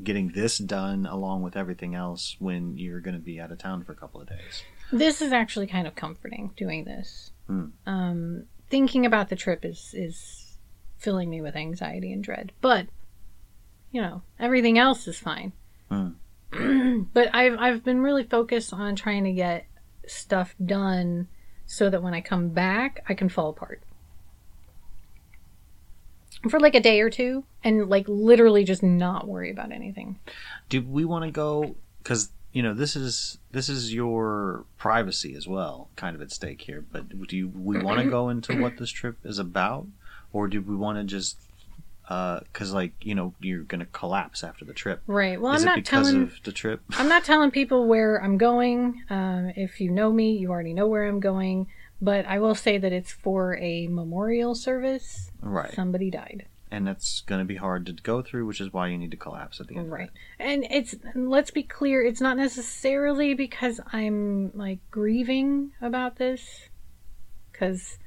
[0.02, 3.84] getting this done along with everything else when you're going to be out of town
[3.84, 4.64] for a couple of days.
[4.92, 7.32] This is actually kind of comforting doing this.
[7.48, 7.66] Hmm.
[7.86, 10.58] Um, thinking about the trip is is
[10.98, 12.52] filling me with anxiety and dread.
[12.62, 12.88] But
[13.95, 15.53] you know, everything else is fine.
[15.89, 16.10] Hmm.
[17.13, 19.67] but I've I've been really focused on trying to get
[20.05, 21.29] stuff done
[21.65, 23.81] so that when I come back, I can fall apart.
[26.49, 30.19] For like a day or two, and like literally just not worry about anything.
[30.67, 31.77] Do we want to go?
[32.03, 36.60] Because you know this is this is your privacy as well, kind of at stake
[36.60, 36.84] here.
[36.91, 39.88] But do you, we want to go into what this trip is about,
[40.34, 41.38] or do we want to just?
[42.08, 45.02] Because like you know you're going to collapse after the trip.
[45.08, 45.39] Right.
[45.41, 46.24] Well, is I'm not because telling.
[46.24, 46.82] of the trip?
[46.91, 49.04] I'm not telling people where I'm going.
[49.10, 51.68] Um, if you know me, you already know where I'm going.
[52.02, 55.32] But I will say that it's for a memorial service.
[55.41, 55.74] Right.
[55.74, 56.46] Somebody died.
[56.70, 59.18] and that's going to be hard to go through, which is why you need to
[59.18, 59.89] collapse at the end.
[59.89, 60.10] Right.
[60.38, 66.68] And it's, let's be clear, it's not necessarily because I'm like grieving about this.
[67.52, 67.98] Because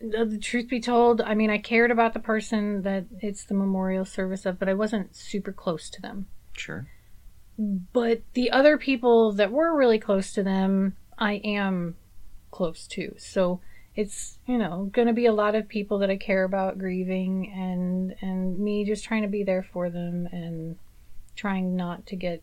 [0.00, 3.54] the, the truth be told, I mean, I cared about the person that it's the
[3.54, 6.26] memorial service of, but I wasn't super close to them.
[6.52, 6.88] Sure.
[7.58, 11.96] But the other people that were really close to them, I am
[12.50, 13.14] close to.
[13.18, 13.60] So
[13.96, 17.52] it's, you know, going to be a lot of people that I care about grieving
[17.52, 20.76] and and me just trying to be there for them and
[21.34, 22.42] trying not to get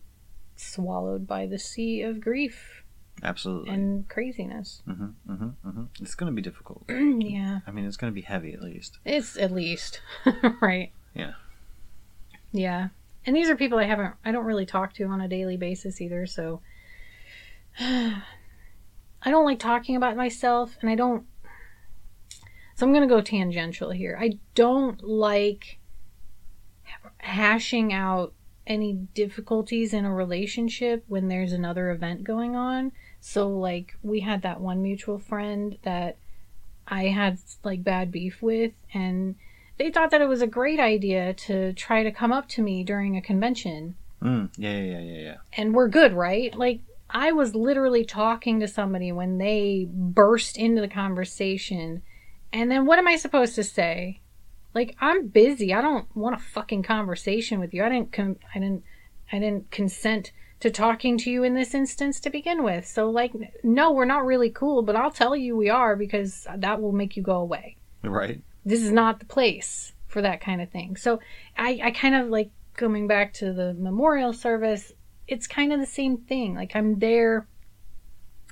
[0.56, 2.82] swallowed by the sea of grief
[3.22, 3.70] Absolutely.
[3.70, 4.82] and craziness.
[4.84, 6.84] hmm hmm hmm It's going to be difficult.
[6.88, 7.60] yeah.
[7.66, 8.98] I mean, it's going to be heavy at least.
[9.04, 10.00] It's at least
[10.60, 10.92] right.
[11.14, 11.32] Yeah.
[12.52, 12.88] Yeah.
[13.24, 16.00] And these are people I haven't I don't really talk to on a daily basis
[16.00, 16.60] either, so
[17.80, 18.22] I
[19.24, 21.26] don't like talking about myself and I don't
[22.76, 24.18] so I'm going to go tangential here.
[24.20, 25.78] I don't like
[27.16, 28.34] hashing out
[28.66, 32.92] any difficulties in a relationship when there's another event going on.
[33.20, 36.16] So like we had that one mutual friend that
[36.88, 39.36] I had like bad beef with and
[39.78, 42.82] they thought that it was a great idea to try to come up to me
[42.82, 45.36] during a convention Mm, yeah, yeah, yeah, yeah, yeah.
[45.56, 46.54] and we're good, right?
[46.56, 52.02] Like I was literally talking to somebody when they burst into the conversation.
[52.52, 54.20] And then what am I supposed to say?
[54.76, 55.72] Like I'm busy.
[55.72, 57.82] I don't want a fucking conversation with you.
[57.82, 58.84] I didn't com- I didn't
[59.32, 62.86] I didn't consent to talking to you in this instance to begin with.
[62.86, 63.32] So like
[63.64, 67.16] no, we're not really cool, but I'll tell you we are because that will make
[67.16, 68.42] you go away Right.
[68.66, 70.96] this is not the place for that kind of thing.
[70.96, 71.20] So
[71.56, 74.92] I, I kind of like coming back to the memorial service,
[75.26, 76.54] it's kind of the same thing.
[76.54, 77.48] Like I'm there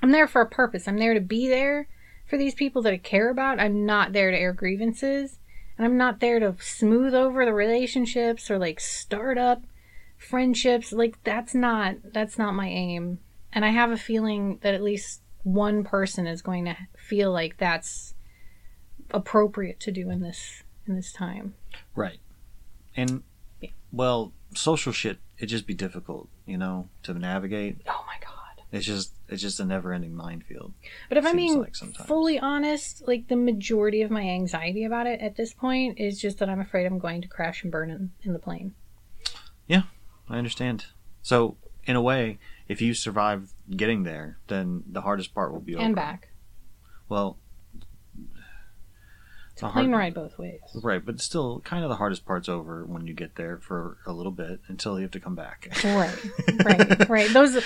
[0.01, 0.87] I'm there for a purpose.
[0.87, 1.87] I'm there to be there
[2.27, 3.59] for these people that I care about.
[3.59, 5.37] I'm not there to air grievances.
[5.77, 9.63] And I'm not there to smooth over the relationships or like start up
[10.17, 10.91] friendships.
[10.91, 13.19] Like that's not that's not my aim.
[13.51, 17.57] And I have a feeling that at least one person is going to feel like
[17.57, 18.13] that's
[19.11, 21.53] appropriate to do in this in this time.
[21.95, 22.19] Right.
[22.95, 23.23] And
[23.61, 23.69] Yeah.
[23.91, 27.77] well, social shit it just be difficult, you know, to navigate.
[27.87, 28.14] Oh my god.
[28.71, 30.73] It's just it's just a never-ending minefield.
[31.09, 31.75] But if I'm being like
[32.07, 36.39] fully honest, like the majority of my anxiety about it at this point is just
[36.39, 38.73] that I'm afraid I'm going to crash and burn in, in the plane.
[39.67, 39.83] Yeah,
[40.29, 40.87] I understand.
[41.21, 45.75] So, in a way, if you survive getting there, then the hardest part will be
[45.75, 45.83] over.
[45.83, 46.29] And back.
[47.07, 47.37] Well,
[49.55, 50.59] It's a plane hard- ride both ways.
[50.83, 54.11] right, but still, kind of the hardest part's over when you get there for a
[54.11, 55.69] little bit until you have to come back.
[55.81, 56.13] Right.
[56.65, 57.09] Right.
[57.09, 57.33] right.
[57.33, 57.63] Those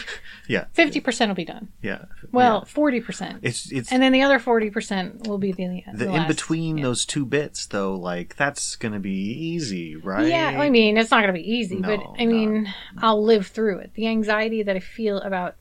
[0.48, 0.66] yeah.
[0.74, 1.70] fifty percent will be done.
[1.82, 2.06] Yeah.
[2.32, 2.72] Well, yeah.
[2.72, 3.40] forty percent.
[3.42, 6.78] it's it's And then the other forty percent will be the, the, the, in between
[6.78, 6.84] yeah.
[6.84, 7.96] those two bits though.
[7.96, 10.28] Like that's gonna be easy, right?
[10.28, 13.80] Yeah, I mean, it's not going to be easy, but I mean, I'll live through
[13.80, 13.92] it.
[13.96, 15.56] The anxiety that I feel about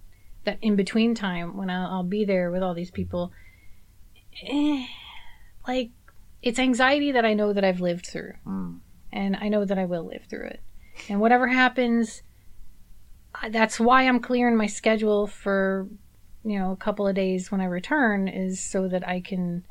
[0.44, 3.32] that in between time when I'll, I'll be there with all these people,
[4.46, 4.86] eh,
[5.66, 5.90] like,
[6.48, 8.80] it's anxiety that I know that I've lived through, Mm.
[9.12, 10.60] and I know that I will live through it.
[11.08, 12.22] And whatever happens,
[13.50, 15.88] that's why I'm clearing my schedule for,
[16.44, 19.64] you know, a couple of days when I return, is so that I can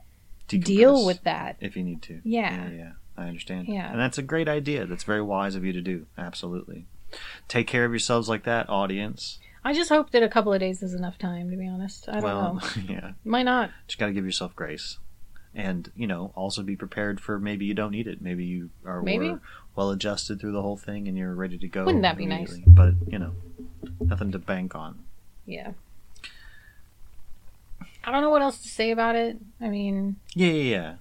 [0.48, 1.58] deal with that.
[1.60, 2.22] if you need to.
[2.24, 2.70] Yeah.
[2.70, 2.92] yeah, yeah.
[3.18, 3.68] I understand.
[3.68, 3.92] Yeah.
[3.92, 4.86] and that's a great idea.
[4.86, 6.06] That's very wise of you to do.
[6.18, 6.86] Absolutely.
[7.48, 9.40] Take care of yourselves like that, audience.
[9.66, 12.08] I just hope that a couple of days is enough time, to be honest.
[12.08, 12.62] I don't well, know.
[12.88, 13.12] yeah.
[13.26, 13.72] Might not.
[13.88, 15.00] Just got to give yourself grace.
[15.58, 18.22] And, you know, also be prepared for maybe you don't need it.
[18.22, 19.36] Maybe you are Maybe.
[19.76, 21.84] well adjusted through the whole thing and you're ready to go.
[21.84, 22.56] Wouldn't that be nice?
[22.68, 23.32] But, you know,
[24.00, 25.00] nothing to bank on.
[25.48, 25.72] Yeah.
[28.04, 29.38] I don't know what else to say about it.
[29.60, 30.94] I mean, Yeah, yeah, yeah.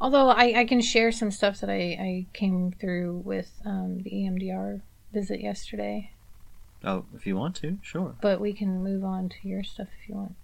[0.00, 4.10] although I, I can share some stuff that I, I came through with um, the
[4.10, 4.80] EMDR
[5.12, 6.10] visit yesterday,
[6.82, 8.14] Oh, if you want to, sure.
[8.20, 10.34] but we can move on to your stuff if you want.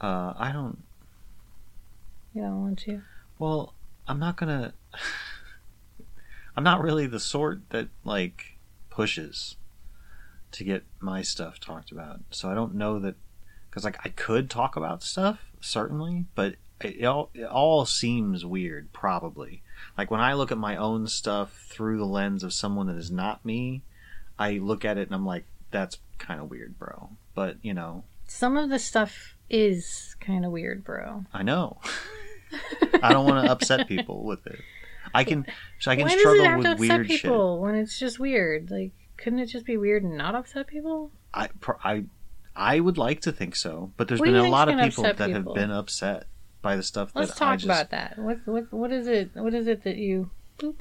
[0.00, 0.82] Uh, I don't.
[2.34, 3.02] You don't want to?
[3.38, 3.74] Well,
[4.06, 4.74] I'm not gonna.
[6.56, 8.58] I'm not really the sort that like
[8.90, 9.56] pushes
[10.52, 12.20] to get my stuff talked about.
[12.30, 13.14] So I don't know that
[13.70, 18.44] because like I could talk about stuff certainly, but it, it all it all seems
[18.44, 18.92] weird.
[18.92, 19.62] Probably
[19.96, 23.10] like when I look at my own stuff through the lens of someone that is
[23.10, 23.82] not me,
[24.38, 27.10] I look at it and I'm like, that's kind of weird, bro.
[27.34, 31.24] But you know, Some of the stuff is kind of weird, bro.
[31.32, 31.78] I know.
[33.02, 34.60] I don't want to upset people with it.
[35.14, 35.46] I can,
[35.78, 37.22] so I can Why does it struggle have with to upset weird shit.
[37.22, 38.70] people when it's just weird?
[38.70, 41.10] Like, couldn't it just be weird and not upset people?
[41.34, 41.48] I,
[41.84, 42.04] I,
[42.56, 45.12] I would like to think so, but there's What been a lot of people that
[45.12, 46.26] upset have been upset
[46.62, 47.64] by the stuff Let's that I talk just.
[47.64, 48.18] about that.
[48.18, 49.30] What what what is it?
[49.34, 50.76] What is it that you boop,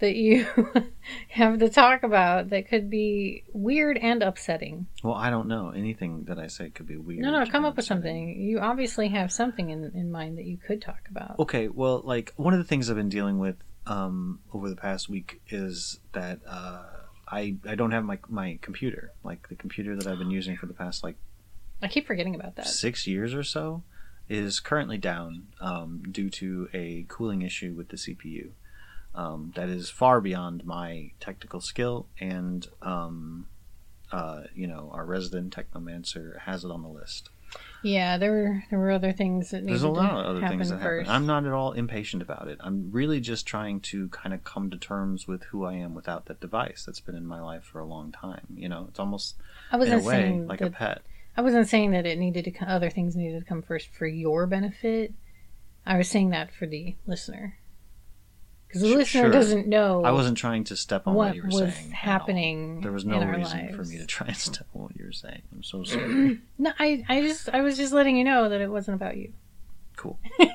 [0.00, 0.46] that you
[1.28, 4.86] have to talk about that could be weird and upsetting?
[5.02, 7.20] Well, I don't know anything that I say could be weird.
[7.20, 8.40] No, no, come up with something.
[8.40, 11.38] You obviously have something in, in mind that you could talk about.
[11.38, 13.56] Okay, well, like one of the things I've been dealing with
[13.86, 16.82] um, over the past week is that uh,
[17.26, 20.66] I I don't have my my computer, like the computer that I've been using for
[20.66, 21.16] the past like
[21.82, 22.66] I keep forgetting about that.
[22.66, 23.82] six years or so
[24.28, 28.50] is currently down um, due to a cooling issue with the CPU.
[29.18, 33.46] Um, that is far beyond my technical skill, and um,
[34.12, 37.30] uh, you know our resident technomancer has it on the list.
[37.82, 40.48] Yeah, there were there were other things that needed There's a lot to of other
[40.48, 41.08] things that first.
[41.08, 41.22] happen.
[41.22, 42.58] I'm not at all impatient about it.
[42.60, 46.26] I'm really just trying to kind of come to terms with who I am without
[46.26, 48.46] that device that's been in my life for a long time.
[48.54, 49.34] You know, it's almost
[49.72, 51.02] I in a wasn't way like that, a pet.
[51.36, 54.46] I wasn't saying that it needed to other things needed to come first for your
[54.46, 55.12] benefit.
[55.84, 57.58] I was saying that for the listener.
[58.68, 59.30] Because the listener sure.
[59.30, 61.90] doesn't know I wasn't trying to step on what, what you were was saying.
[61.90, 62.80] happening.
[62.82, 63.74] There was no in our reason lives.
[63.76, 65.42] for me to try and step on what you were saying.
[65.52, 66.38] I'm so sorry.
[66.58, 69.32] No, I, I just, I was just letting you know that it wasn't about you.
[69.96, 70.18] cool.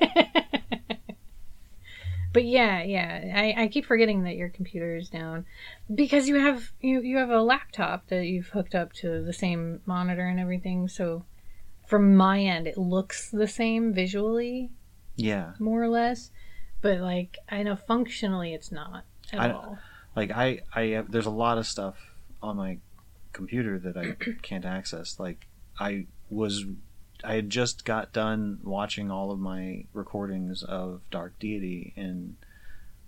[2.34, 5.45] But yeah, yeah, I, I keep forgetting that your computer is down
[5.93, 9.82] because you have you you have a laptop that you've hooked up to the same
[9.86, 10.88] monitor and everything.
[10.88, 11.26] So
[11.86, 14.72] from my end, it looks the same visually,
[15.16, 15.51] Yeah.
[15.59, 16.32] more or less.
[16.84, 19.80] But like I know functionally, it's not at I- all.
[20.16, 21.96] Like I, I have, there's a lot of stuff
[22.44, 22.78] on my
[23.32, 24.12] computer that I
[24.44, 25.20] can't access.
[25.20, 25.48] Like
[25.80, 26.66] I was,
[27.24, 32.36] I had just got done watching all of my recordings of Dark Deity, and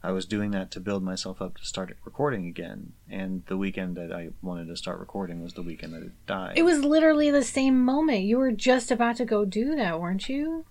[0.01, 2.93] I was doing that to build myself up to start recording again.
[3.07, 6.57] And the weekend that I wanted to start recording was the weekend that it died.
[6.57, 8.23] It was literally the same moment.
[8.23, 10.65] You were just about to go do that, weren't you?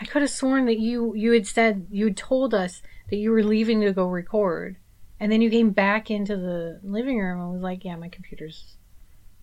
[0.00, 3.30] I could have sworn that you you had said you had told us that you
[3.30, 4.76] were leaving to go record,
[5.20, 8.74] and then you came back into the living room and was like, "Yeah, my computer's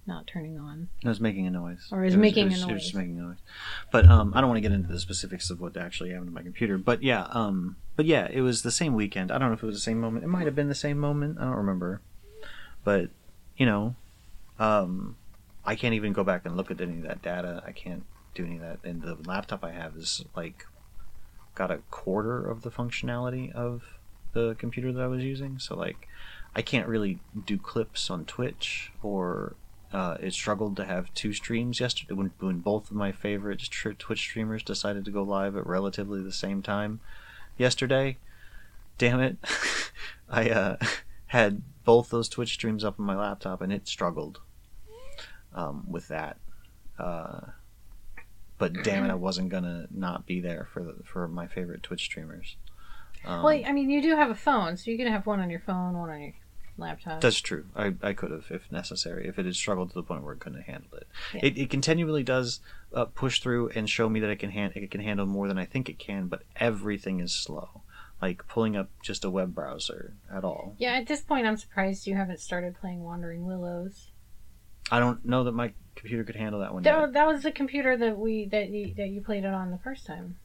[0.05, 1.87] not turning on." It was making a noise.
[1.91, 2.81] Or is was- making it a was, It was noise.
[2.83, 3.37] just making a noise.
[3.91, 6.33] But um, I don't want to get into the specifics of what actually happened to
[6.35, 6.77] my computer.
[6.77, 9.31] But yeah, um, but yeah, it was the same weekend.
[9.31, 10.23] I don't know if it was the same moment.
[10.25, 11.37] It might have been the same moment.
[11.39, 12.01] I don't remember.
[12.83, 13.09] But
[13.57, 13.95] you know,
[14.59, 15.15] um,
[15.65, 17.63] I can't even go back and look at any of that data.
[17.65, 18.03] I can't
[18.33, 18.79] do any of that.
[18.83, 20.65] And the laptop I have is like
[21.55, 23.83] got a quarter of the functionality of
[24.33, 25.59] the computer that I was using.
[25.59, 26.07] So like,
[26.55, 29.55] I can't really do clips on Twitch or
[29.91, 33.61] uh, it struggled to have two streams yesterday when, when both of my favorite
[33.99, 36.99] Twitch streamers decided to go live at relatively the same time
[37.57, 38.17] yesterday.
[38.97, 39.37] Damn it.
[40.29, 40.77] I uh,
[41.27, 44.39] had both those Twitch streams up on my laptop and it struggled
[45.53, 46.37] um, with that.
[46.97, 47.41] Uh,
[48.71, 52.03] but damn it, I wasn't gonna not be there for the, for my favorite Twitch
[52.03, 52.55] streamers.
[53.25, 55.49] Um, well, I mean, you do have a phone, so you can have one on
[55.49, 56.33] your phone, one on your
[56.77, 57.21] laptop.
[57.21, 57.65] That's true.
[57.75, 60.39] I, I could have, if necessary, if it had struggled to the point where it
[60.39, 61.07] couldn't handle it.
[61.33, 61.41] Yeah.
[61.43, 62.59] It, it continually does
[62.93, 65.57] uh, push through and show me that it can hand, it can handle more than
[65.57, 67.81] I think it can, but everything is slow.
[68.21, 70.75] Like pulling up just a web browser at all.
[70.77, 74.07] yeah, at this point, I'm surprised you haven't started playing Wandering Willows.
[74.91, 77.13] I don't know that my computer could handle that one That, yet.
[77.13, 80.05] that was the computer that we that you, that you played it on the first
[80.05, 80.37] time.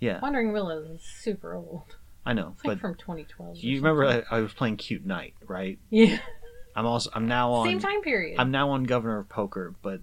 [0.00, 1.96] Yeah, Wandering Willows is super old.
[2.24, 3.58] I know, It's like but from 2012.
[3.58, 4.24] you remember.
[4.30, 5.78] I, I was playing Cute Knight, right?
[5.90, 6.18] Yeah,
[6.74, 8.38] I'm also I'm now on same time period.
[8.40, 10.00] I'm now on Governor of Poker, but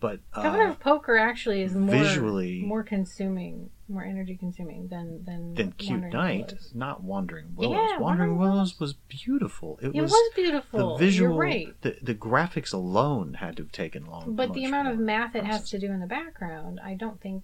[0.00, 5.24] but uh, Governor of Poker actually is more visually- more consuming, more energy consuming than
[5.24, 6.72] than than Cute Wandering Knight, Willows.
[6.74, 7.74] not Wandering Willows.
[7.76, 9.78] Yeah, Wandering Wandering Willows Willows- was beautiful.
[9.82, 10.96] It, It was, was, beautiful.
[10.98, 11.80] the visual, You're right.
[11.82, 14.34] the the graphics alone had to have taken long.
[14.34, 17.42] But the amount of math it has to do in the background, I don't think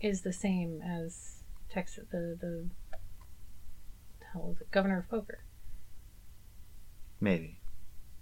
[0.00, 2.68] is the same as Texas the the
[4.32, 4.70] hell is it?
[4.70, 5.40] Governor of Poker.
[7.20, 7.58] maybe,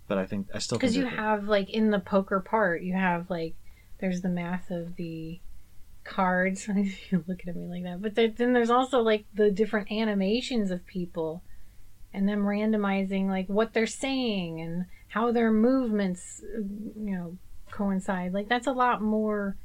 [0.09, 3.29] but I think I still Because you have like in the poker part, you have
[3.29, 3.55] like
[3.99, 5.41] there's the math of the
[6.05, 6.69] cards.
[7.11, 10.71] You're looking at me like that, but there, then there's also like the different animations
[10.71, 11.43] of people,
[12.13, 17.39] and them randomizing like what they're saying and how their movements, you know,
[17.71, 18.33] coincide.
[18.33, 19.57] Like that's a lot more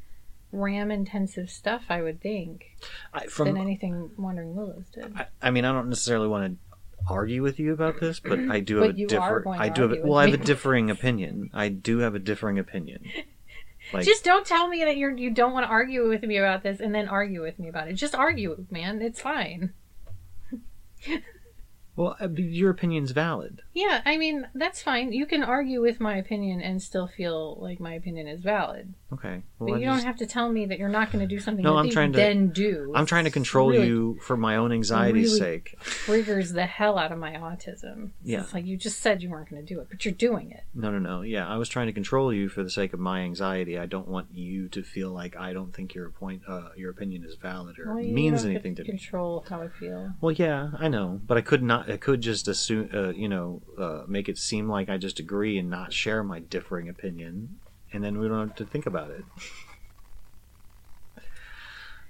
[0.52, 2.66] RAM intensive stuff, I would think,
[3.14, 5.14] I, from than anything Wandering Willows did.
[5.16, 6.78] I, I mean, I don't necessarily want to
[7.08, 9.48] argue with you about this, but I do have But a different.
[9.48, 9.92] I do have.
[9.92, 11.50] A, well, I have a differing opinion.
[11.54, 13.04] I do have a differing opinion.
[13.94, 16.64] Like, Just don't tell me that you're you don't want to argue with me about
[16.64, 17.94] this and then argue with me about it.
[17.94, 19.02] Just argue, man.
[19.02, 19.74] It's fine.
[21.96, 23.62] well, uh, your opinion's valid.
[23.74, 25.12] Yeah, I mean, that's fine.
[25.14, 28.94] You can argue with my opinion and still feel like my opinion is valid.
[29.14, 29.42] Okay.
[29.60, 31.28] But Well, I you just- don't have to tell me that you're not going to
[31.36, 32.92] do something No, I'm you trying to- then do.
[32.96, 35.76] I'm trying to control really you for my own anxiety's really- sake.
[35.82, 38.12] Triggers the hell out of my autism.
[38.24, 38.42] Yeah.
[38.42, 40.64] It's like you just said you weren't going to do it, but you're doing it.
[40.74, 41.22] No, no, no.
[41.22, 43.78] Yeah, I was trying to control you for the sake of my anxiety.
[43.78, 47.24] I don't want you to feel like I don't think your point, uh, your opinion
[47.26, 48.98] is valid or Well, means anything get to me.
[48.98, 50.14] control how I feel.
[50.22, 51.81] Well, yeah, I know, but I could not.
[51.88, 55.58] I could just assume, uh, you know, uh, make it seem like I just agree
[55.58, 57.60] and not share my differing opinion,
[57.94, 59.24] and then we don't have to think about it.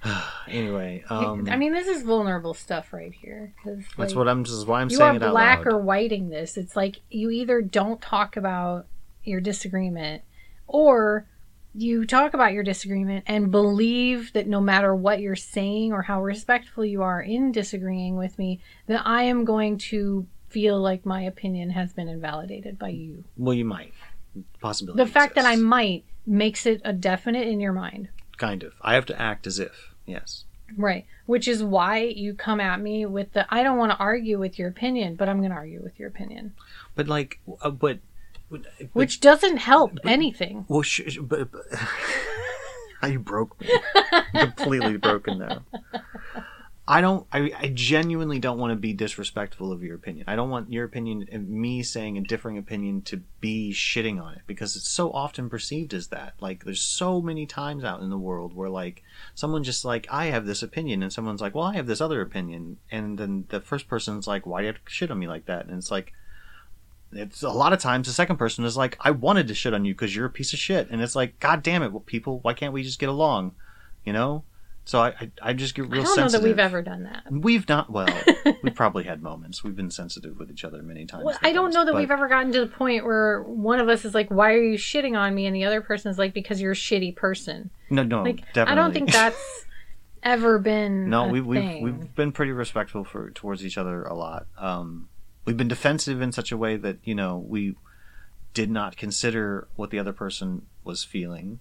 [0.47, 3.53] anyway, um, I mean, this is vulnerable stuff right here.
[3.97, 4.43] that's what I'm.
[4.43, 5.67] Is why I'm you saying are it out black loud.
[5.67, 6.57] or whiting this.
[6.57, 8.88] It's like you either don't talk about
[9.24, 10.24] your disagreement
[10.67, 11.28] or
[11.74, 16.22] you talk about your disagreement and believe that no matter what you're saying or how
[16.22, 21.22] respectful you are in disagreeing with me, that I am going to feel like my
[21.22, 23.24] opinion has been invalidated by you.
[23.38, 23.93] Well, you might.
[24.59, 25.03] Possibility.
[25.03, 28.09] The fact that I might makes it a definite in your mind.
[28.38, 28.74] kind of.
[28.82, 29.93] I have to act as if.
[30.05, 30.45] Yes.
[30.78, 31.05] Right.
[31.26, 34.57] Which is why you come at me with the I don't want to argue with
[34.57, 36.53] your opinion, but I'm going to argue with your opinion.
[36.95, 37.99] But like, uh, but,
[38.51, 40.65] Uh, but Which doesn't help anything.
[40.67, 43.69] well, sh- sh- but, but you broke me,
[44.33, 45.63] completely broken now.
[46.87, 47.25] I don't.
[47.31, 50.25] I, I genuinely don't want to be disrespectful of your opinion.
[50.27, 54.33] I don't want your opinion and me saying a differing opinion to be shitting on
[54.33, 56.33] it because it's so often perceived as that.
[56.41, 59.03] Like, there's so many times out in the world where like
[59.35, 62.19] someone just like I have this opinion and someone's like, well, I have this other
[62.19, 65.27] opinion, and then the first person's like, why do you have to shit on me
[65.27, 65.67] like that?
[65.67, 66.13] And it's like.
[67.14, 69.86] It's a lot of times the second person is like, I wanted to shit on
[69.86, 72.39] you because you're a piece of shit, and it's like, God damn it, well, people,
[72.41, 73.53] why can't we just get along,
[74.05, 74.43] you know?
[74.84, 76.03] So I, I, I just get real sensitive.
[76.03, 76.41] I don't know sensitive.
[76.41, 77.24] that we've ever done that.
[77.32, 77.91] We've not.
[77.91, 78.07] Well,
[78.64, 79.64] we've probably had moments.
[79.64, 81.24] We've been sensitive with each other many times.
[81.24, 83.80] Well, I don't past, know that but- we've ever gotten to the point where one
[83.80, 86.18] of us is like, "Why are you shitting on me?" and the other person is
[86.18, 88.72] like, "Because you're a shitty person." No, no, Like, definitely.
[88.72, 89.66] I don't think that's
[90.24, 94.47] ever been no, we, we've we've been pretty respectful for towards each other a lot.
[94.57, 95.09] Um,
[95.45, 97.75] we've been defensive in such a way that you know we
[98.53, 101.59] did not consider what the other person was feeling.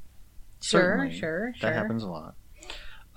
[0.61, 1.73] sure, Certainly, sure, That sure.
[1.73, 2.35] happens a lot.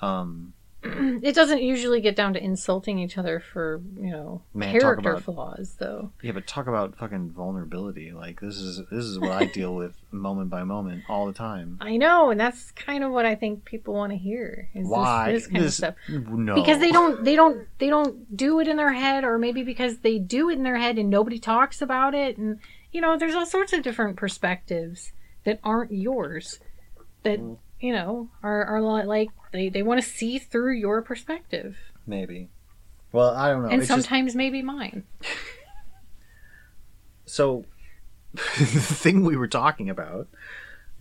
[0.02, 0.54] Um,
[1.24, 5.24] It doesn't usually get down to insulting each other for you know Man, character about-
[5.24, 6.12] flaws, though.
[6.22, 8.12] yeah, but talk about fucking vulnerability.
[8.12, 11.78] Like this is this is what I deal with moment by moment all the time.
[11.82, 14.70] I know, and that's kind of what I think people want to hear.
[14.74, 15.96] Is Why This, this kind This- of stuff.
[16.10, 19.64] No, Because they don't, they don't, they don't do it in their head, or maybe
[19.64, 22.60] because they do it in their head and nobody talks about it, and
[22.92, 25.14] you know, there's all sorts of different perspectives
[25.46, 26.60] that aren't yours,
[27.24, 27.58] that Mm.
[27.80, 32.50] you know are are li- like they they want to see through your perspective, maybe.
[33.14, 33.70] Well, I don't know.
[33.70, 35.04] and It's just- sometimes maybe mine.
[37.26, 37.66] So,
[38.34, 40.28] the thing we were talking about,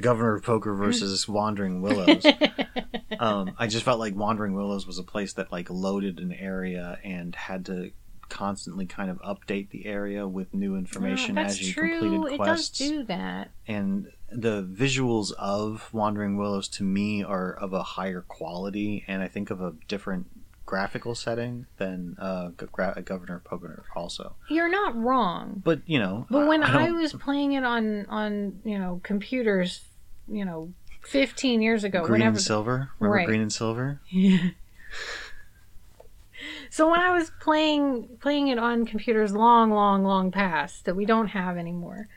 [0.01, 2.25] Governor of Poker versus Wandering Willows.
[3.19, 6.99] um, I just felt like Wandering Willows was a place that like loaded an area
[7.05, 7.91] and had to
[8.33, 11.99] constantly kind of update the area with new information that's as you true.
[12.01, 12.79] completed It quests.
[12.79, 13.51] does do that.
[13.69, 19.29] and the visuals of Wandering Willows to me are of a higher quality, and I
[19.29, 20.27] think of a different
[20.65, 24.35] graphical setting than uh, Gra- Governor Poker also.
[24.49, 25.61] You're not wrong.
[25.63, 29.83] But you know, But when I, don't- was playing it on on you know computers,
[30.27, 30.73] you know,
[31.03, 32.91] 15 years ago, green whenever and silver.
[33.01, 33.27] Remember Right.
[33.27, 34.01] green and silver?
[34.09, 34.39] Yeah.
[36.73, 41.05] So when I was playing playing it on computers long, long, long past that we
[41.05, 42.09] don't have anymore,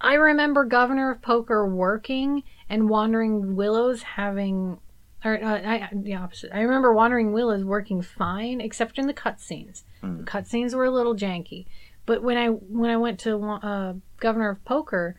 [0.00, 4.78] I remember Governor of Poker working and Wandering Willows having,
[5.24, 6.50] or uh, I, the opposite.
[6.52, 9.84] I remember Wandering Willows working fine, except in the cutscenes.
[10.02, 10.18] Mm.
[10.18, 11.66] The cutscenes were a little janky,
[12.04, 15.14] but when I when I went to uh, Governor of Poker,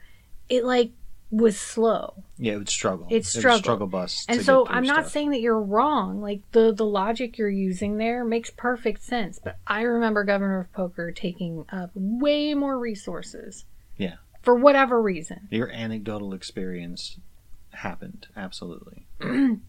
[0.49, 0.91] it like
[1.31, 2.13] was slow.
[2.37, 3.07] Yeah, it would struggle.
[3.09, 3.63] It struggled.
[3.63, 4.25] struggle bus.
[4.29, 5.11] And so I'm not stuff.
[5.13, 6.21] saying that you're wrong.
[6.21, 9.39] Like the the logic you're using there makes perfect sense.
[9.43, 13.65] But I remember Governor of Poker taking up way more resources.
[13.97, 14.15] Yeah.
[14.43, 15.47] For whatever reason.
[15.49, 17.17] your anecdotal experience
[17.71, 19.07] happened absolutely.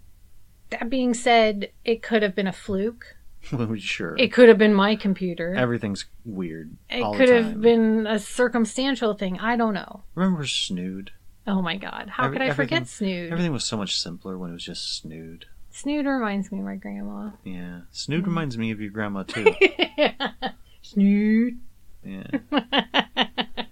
[0.70, 3.16] That being said, it could have been a fluke.
[3.78, 5.54] sure, It could have been my computer.
[5.54, 6.76] everything's weird.
[6.90, 9.38] it all the could have been a circumstantial thing.
[9.38, 10.02] I don't know.
[10.16, 11.12] Remember Snood?
[11.47, 12.09] Oh my god.
[12.09, 13.30] How Every- could I forget Snood?
[13.32, 15.47] Everything was so much simpler when it was just Snood.
[15.70, 17.30] Snood reminds me of my grandma.
[17.44, 18.26] Yeah, Snood Mm.
[18.26, 19.47] reminds me of your grandma too.
[20.82, 21.59] Snood.
[22.05, 22.26] Yeah,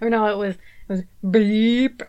[0.00, 2.02] Or no, it was it was beep.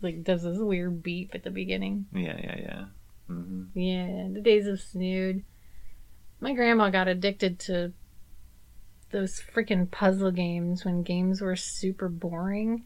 [0.00, 2.06] Like does this weird beep at the beginning.
[2.12, 2.84] yeah, yeah, yeah.
[3.26, 5.42] hmm Yeah, the days of Snood.
[6.40, 7.92] My grandma got addicted to
[9.10, 12.84] those freaking puzzle games when games were super boring.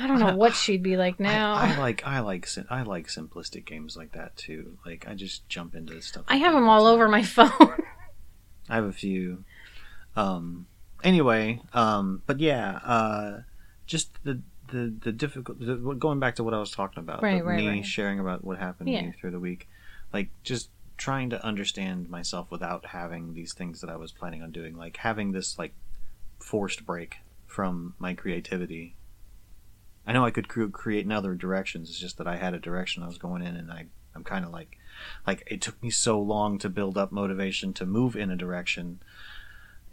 [0.00, 1.54] I don't know what she'd be like now.
[1.54, 4.78] I, I like I like I like simplistic games like that too.
[4.86, 6.24] Like I just jump into stuff.
[6.28, 7.50] I have them all over my phone.
[8.68, 9.44] I have a few.
[10.16, 10.66] Um.
[11.04, 11.60] Anyway.
[11.72, 12.22] Um.
[12.26, 12.76] But yeah.
[12.84, 13.40] Uh.
[13.86, 15.58] Just the the the difficult.
[15.60, 17.22] The, going back to what I was talking about.
[17.22, 17.86] Right, right, me right.
[17.86, 19.02] sharing about what happened to Yeah.
[19.02, 19.68] me through the week.
[20.12, 24.50] Like just trying to understand myself without having these things that I was planning on
[24.50, 24.76] doing.
[24.76, 25.72] Like having this like
[26.38, 28.94] forced break from my creativity.
[30.06, 31.90] I know I could cre- create in other directions.
[31.90, 34.44] It's just that I had a direction I was going in, and I I'm kind
[34.44, 34.76] of like
[35.26, 39.00] like it took me so long to build up motivation to move in a direction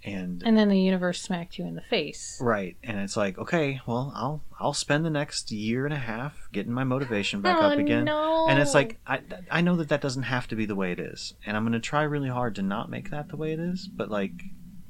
[0.03, 2.37] and and then the universe smacked you in the face.
[2.41, 6.47] right and it's like okay well i'll i'll spend the next year and a half
[6.51, 8.47] getting my motivation back oh, up again No.
[8.47, 10.99] and it's like I, I know that that doesn't have to be the way it
[10.99, 13.59] is and i'm going to try really hard to not make that the way it
[13.59, 14.33] is but like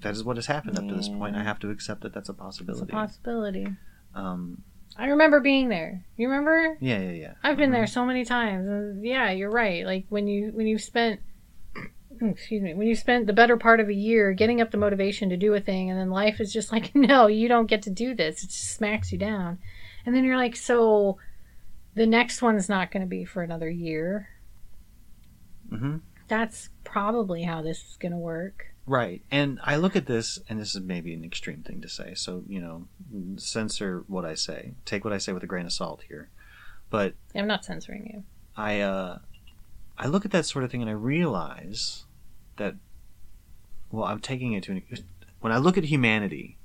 [0.01, 2.29] that is what has happened up to this point i have to accept that that's
[2.29, 3.67] a it's a possibility possibility.
[4.13, 4.61] um,
[4.97, 6.03] I remember being there.
[6.15, 6.75] You remember?
[6.81, 7.33] Yeah, yeah, yeah.
[7.43, 7.73] I've been Mhm.
[7.73, 8.67] there so many times.
[8.67, 9.85] and Yeah, you're right.
[9.85, 11.19] Like when you when you've spent
[12.21, 15.29] excuse me, when you spent the better part of a year getting up the motivation
[15.29, 17.89] to do a thing and then life is just like, no, you don't get to
[17.91, 18.43] do this.
[18.43, 19.59] It just smacks you down.
[20.05, 21.19] And then you're like, so
[21.93, 24.29] the next one's not going to be for another year.
[25.69, 26.01] Mhm.
[26.27, 28.67] That's probably how this is going to work.
[28.87, 29.21] Right.
[29.29, 32.43] And I look at this, and this is maybe an extreme thing to say, so,
[32.47, 32.87] you know,
[33.35, 34.75] censor what I say.
[34.85, 36.29] Take what I say with a grain of salt here.
[36.89, 38.23] But I'm not censoring you.
[38.55, 39.19] I, uh,
[39.97, 42.05] I look at that sort of thing and I realize
[42.55, 42.75] that,
[43.91, 44.83] well, I'm taking it to an,
[45.41, 46.57] when I look at humanity,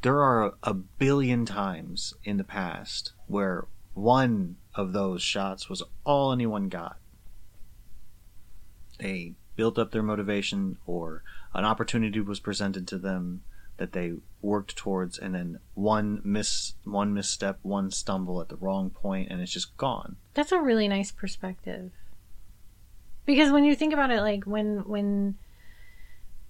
[0.00, 6.32] there are a billion times in the past where one of those shots was all
[6.32, 6.96] anyone got.
[8.98, 11.22] They built up their motivation, or
[11.54, 13.42] an opportunity was presented to them
[13.76, 18.90] that they worked towards, and then one miss, one misstep, one stumble at the wrong
[18.90, 20.16] point, and it's just gone.
[20.34, 21.90] That's a really nice perspective.
[23.26, 25.36] Because when you think about it, like when when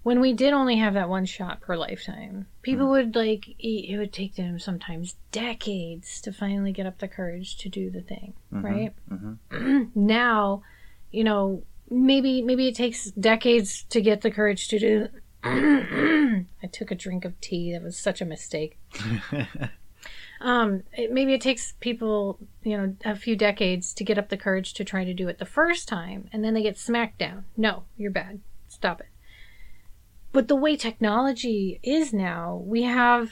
[0.02, 4.12] when we did only have that one shot per lifetime, people would like it would
[4.12, 8.92] take them sometimes decades to finally get up the courage to do the thing, right?
[9.08, 10.62] hmm now,
[11.10, 15.08] you know, maybe maybe it takes decades to get the courage to do.
[15.44, 17.72] I took a drink of tea.
[17.72, 18.78] That was such a mistake.
[20.40, 24.36] um, it, maybe it takes people, you know, a few decades to get up the
[24.36, 27.44] courage to try to do it the first time, and then they get smacked down.
[27.56, 28.40] No, you're bad.
[28.68, 29.08] Stop it.
[30.32, 33.30] But the way technology is now, we have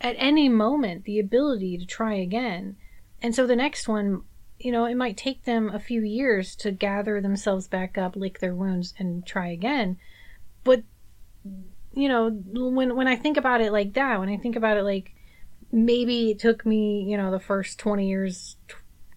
[0.00, 2.76] at any moment the ability to try again.
[3.20, 4.22] And so the next one,
[4.58, 8.40] you know, it might take them a few years to gather themselves back up, lick
[8.40, 9.98] their wounds, and try again.
[10.64, 10.82] But
[11.92, 14.82] you know, when when I think about it like that, when I think about it
[14.82, 15.12] like
[15.72, 18.56] maybe it took me, you know, the first 20 years,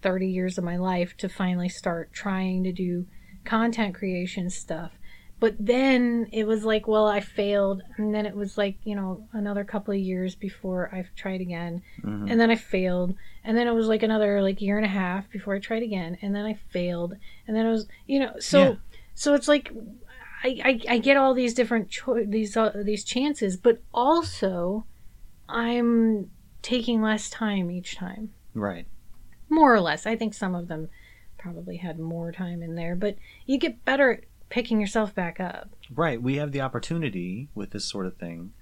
[0.02, 3.06] 30 years of my life to finally start trying to do
[3.44, 4.92] content creation stuff.
[5.40, 7.82] But then it was like, well, I failed.
[7.96, 11.82] And then it was like, you know, another couple of years before I tried again.
[12.02, 12.30] Mhm.
[12.30, 13.14] And then I failed.
[13.42, 16.18] And then it was like another like year and a half before I tried again.
[16.20, 17.16] And then I failed.
[17.46, 18.74] And then it was, you know, so Yeah.
[19.14, 19.72] so it's like
[20.44, 24.84] I, I, I get all these different cho- these uh, these chances, but also
[25.48, 26.30] I'm
[26.62, 28.86] taking less time each time, Right.
[29.48, 30.06] more or less.
[30.06, 30.88] I think some of them
[31.38, 33.16] probably had more time in there, but
[33.46, 34.20] you get better at
[34.50, 35.70] picking yourself back up.
[35.94, 36.20] Right.
[36.20, 38.52] We have the opportunity with this sort of thing.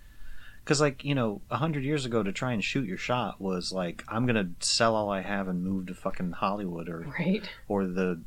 [0.65, 3.73] Because, like, you know, a hundred years ago to try and shoot your shot was
[3.73, 7.49] like, I'm going to sell all I have and move to fucking Hollywood or, Right.
[7.69, 8.21] or the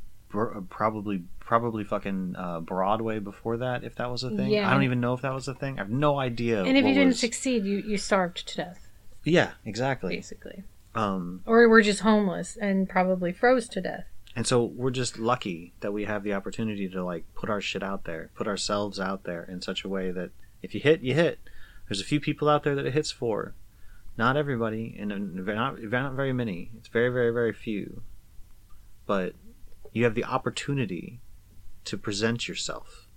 [0.70, 4.49] probably probably fucking uh, Broadway before that, if that was a thing.
[4.51, 4.70] Yeah.
[4.70, 5.76] I don't even know if that was a thing.
[5.78, 6.64] I have no idea.
[6.64, 8.88] And if you didn't was- succeed, you, you starved to death,
[9.24, 10.16] Yeah, exactly.
[10.16, 10.64] basically.
[10.95, 14.05] Um, Or we're just homeless and probably froze to death.
[14.36, 17.84] And so we're just lucky that we have the opportunity to like put our shit
[17.84, 21.13] out there, put ourselves out there in such a way that if you hit, you
[21.13, 21.39] hit.
[21.88, 23.53] There's a few people out there that it hits for.
[24.17, 25.09] Not everybody, and
[25.45, 26.71] not, not very many.
[26.77, 28.03] It's very, very, very few.
[29.05, 29.36] But
[29.91, 31.19] you have the opportunity
[31.86, 33.07] to present yourself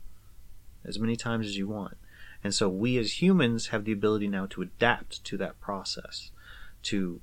[0.85, 1.97] as many times as you want.
[2.43, 6.31] And so we as humans have the ability now to adapt to that process,
[6.85, 7.21] to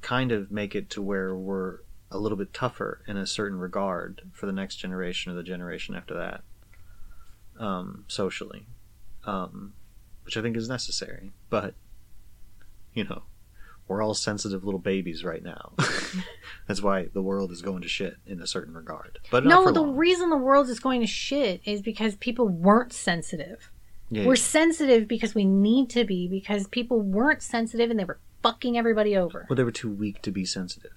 [0.00, 1.78] kind of make it to where we're
[2.14, 5.94] a little bit tougher in a certain regard for the next generation or the generation
[5.94, 6.42] after that,
[7.58, 8.66] um, socially,
[9.26, 9.74] um,
[10.24, 11.32] which I think is necessary.
[11.50, 11.74] But
[12.94, 13.24] you know,
[13.88, 15.72] we're all sensitive little babies right now.
[16.68, 19.18] That's why the world is going to shit in a certain regard.
[19.30, 19.96] But No, the long.
[19.96, 23.70] reason the world is going to shit is because people weren't sensitive.
[24.10, 28.20] Yeah, We're sensitive because we need to be, because people weren't sensitive and they were
[28.42, 29.46] fucking everybody over.
[29.48, 30.92] well, they were too weak to be sensitive.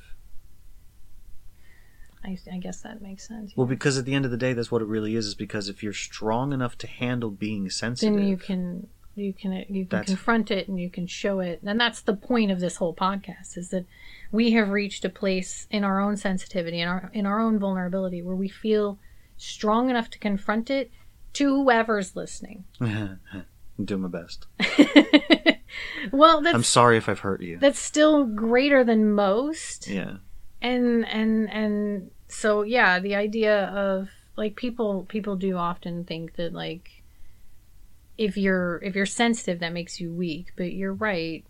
[2.28, 3.54] I, I guess that makes sense.
[3.56, 5.26] Well, because at the end of the day, that's what it really is.
[5.28, 9.54] Is because if you're strong enough to handle being sensitive, then you can you can
[9.70, 12.60] you can That's- confront it and you can show it and that's the point of
[12.60, 13.86] this whole podcast is that
[14.32, 18.22] we have reached a place in our own sensitivity in our in our own vulnerability
[18.22, 19.00] where we feel
[19.36, 20.92] strong enough to confront it
[21.34, 23.18] to whoever's listening I'm
[23.80, 24.46] my best.
[26.12, 27.58] well that's I'm sorry if I've hurt you.
[27.58, 30.18] that's still greater than most Yeah.
[30.62, 36.54] and and and so yeah the idea of like people people do often think that
[36.54, 37.04] like
[38.18, 40.52] if you're if you're sensitive that makes you weak.
[40.56, 41.46] But you're right.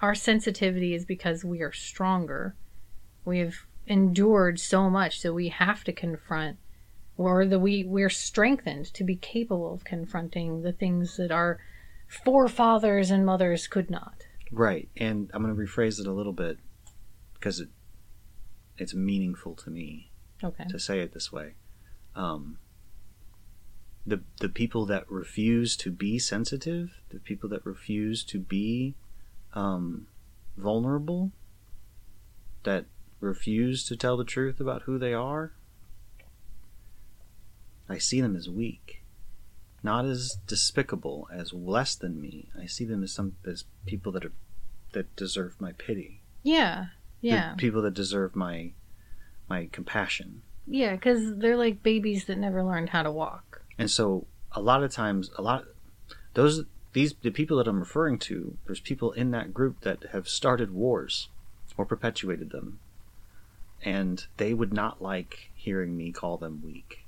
[0.00, 2.54] Our sensitivity is because we are stronger.
[3.24, 6.58] We've endured so much that we have to confront
[7.16, 11.58] or that we we're strengthened to be capable of confronting the things that our
[12.08, 14.26] forefathers and mothers could not.
[14.50, 16.58] Right, and I'm going to rephrase it a little bit
[17.34, 17.68] because it
[18.76, 20.11] it's meaningful to me
[20.44, 20.64] Okay.
[20.68, 21.54] to say it this way.
[22.14, 22.58] Um,
[24.06, 28.94] the the people that refuse to be sensitive, the people that refuse to be
[29.54, 30.06] um,
[30.56, 31.30] vulnerable,
[32.64, 32.86] that
[33.20, 35.52] refuse to tell the truth about who they are,
[37.88, 39.02] I see them as weak,
[39.82, 42.48] not as despicable, as less than me.
[42.60, 44.32] I see them as some as people that are
[44.92, 46.22] that deserve my pity.
[46.42, 46.86] Yeah.
[47.22, 47.54] The Yeah.
[47.56, 48.72] people that deserve my
[49.52, 50.40] my compassion.
[50.66, 53.62] Yeah, because they're like babies that never learned how to walk.
[53.78, 55.64] And so a lot of times a lot
[56.34, 60.26] those these the people that I'm referring to, there's people in that group that have
[60.28, 61.28] started wars
[61.76, 62.78] or perpetuated them.
[63.84, 67.04] And they would not like hearing me call them weak.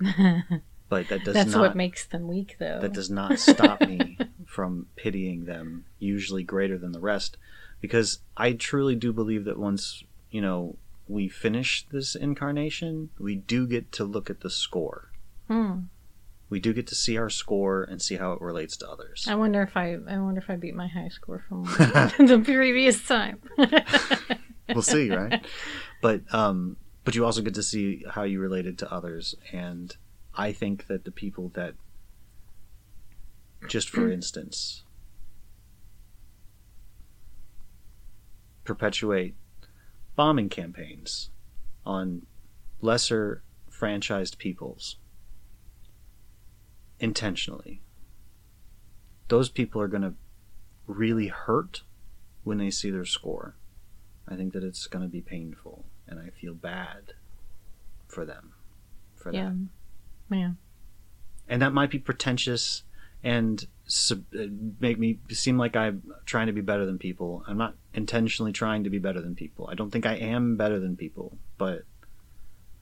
[0.90, 2.80] But that does That's not what makes them weak, though.
[2.80, 7.36] that does not stop me from pitying them usually greater than the rest
[7.82, 10.76] because I truly do believe that once, you know,
[11.08, 15.10] we finish this incarnation, we do get to look at the score.
[15.48, 15.80] Hmm.
[16.50, 19.26] We do get to see our score and see how it relates to others.
[19.28, 19.98] I wonder if I.
[20.08, 23.40] I wonder if I beat my high score from the previous time.
[24.68, 25.44] we'll see, right?
[26.00, 29.96] But um but you also get to see how you related to others and
[30.34, 31.74] I think that the people that
[33.66, 34.84] just for instance
[38.64, 39.34] perpetuate
[40.18, 41.30] bombing campaigns
[41.86, 42.26] on
[42.80, 44.96] lesser franchised peoples
[46.98, 47.80] intentionally
[49.28, 50.14] those people are going to
[50.86, 51.82] really hurt
[52.42, 53.54] when they see their score
[54.30, 57.14] I think that it's going to be painful, and I feel bad
[58.06, 58.52] for them.
[59.16, 59.52] For yeah.
[60.28, 60.52] that, Yeah.
[61.48, 62.82] and that might be pretentious
[63.22, 64.46] and sub- uh,
[64.80, 67.44] make me seem like I'm trying to be better than people.
[67.46, 69.68] I'm not intentionally trying to be better than people.
[69.70, 71.82] I don't think I am better than people, but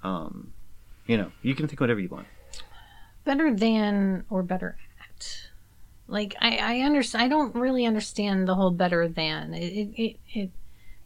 [0.03, 0.53] um,
[1.07, 2.26] you know, you can think whatever you want.
[3.24, 5.49] Better than or better at.
[6.09, 7.24] Like I, I understand.
[7.24, 9.55] I don't really understand the whole better than.
[9.55, 10.51] It, it, it, it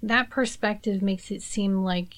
[0.03, 2.17] that perspective makes it seem like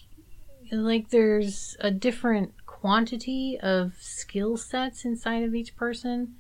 [0.71, 6.35] like there's a different quantity of skill sets inside of each person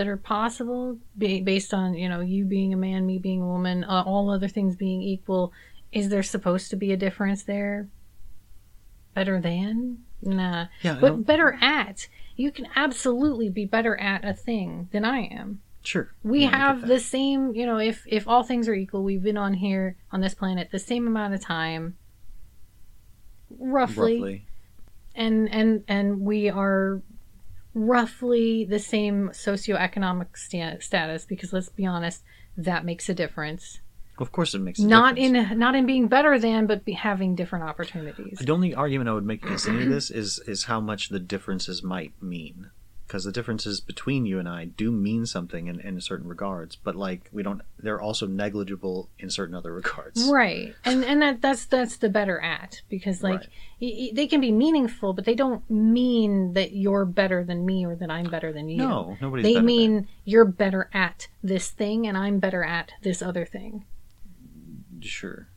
[0.00, 3.46] that are possible ba- based on you know you being a man me being a
[3.46, 5.52] woman uh, all other things being equal
[5.92, 7.86] is there supposed to be a difference there?
[9.12, 9.98] Better than?
[10.22, 10.68] Nah.
[10.80, 12.08] Yeah, but better at.
[12.34, 15.60] You can absolutely be better at a thing than i am.
[15.82, 16.08] Sure.
[16.22, 19.36] we Yeah, have the same you know if if all things are equal we've been
[19.36, 21.96] on here on this planet the same amount of time
[23.58, 24.46] roughly, roughly.
[25.14, 27.02] and and and we are
[27.74, 32.22] roughly the same socioeconomic sta- status because let's be honest
[32.56, 33.80] that makes a difference
[34.18, 35.50] Of course, it makes a not difference.
[35.52, 39.12] in not in being better than but be having different opportunities The only argument I
[39.14, 42.70] would make against any of this is is how much the differences might mean.
[43.10, 46.94] Because the differences between you and I do mean something in, in certain regards, but
[46.94, 50.30] like we don't, they're also negligible in certain other regards.
[50.32, 53.40] right and and that that's that's the better at because like
[53.80, 54.14] Right.
[54.14, 58.10] they can be meaningful but they don't mean that you're better than me or that
[58.12, 62.38] i'm better than you No, nobody's they mean you're better at this thing and i'm
[62.38, 63.86] better at this other thing
[65.00, 65.48] sure.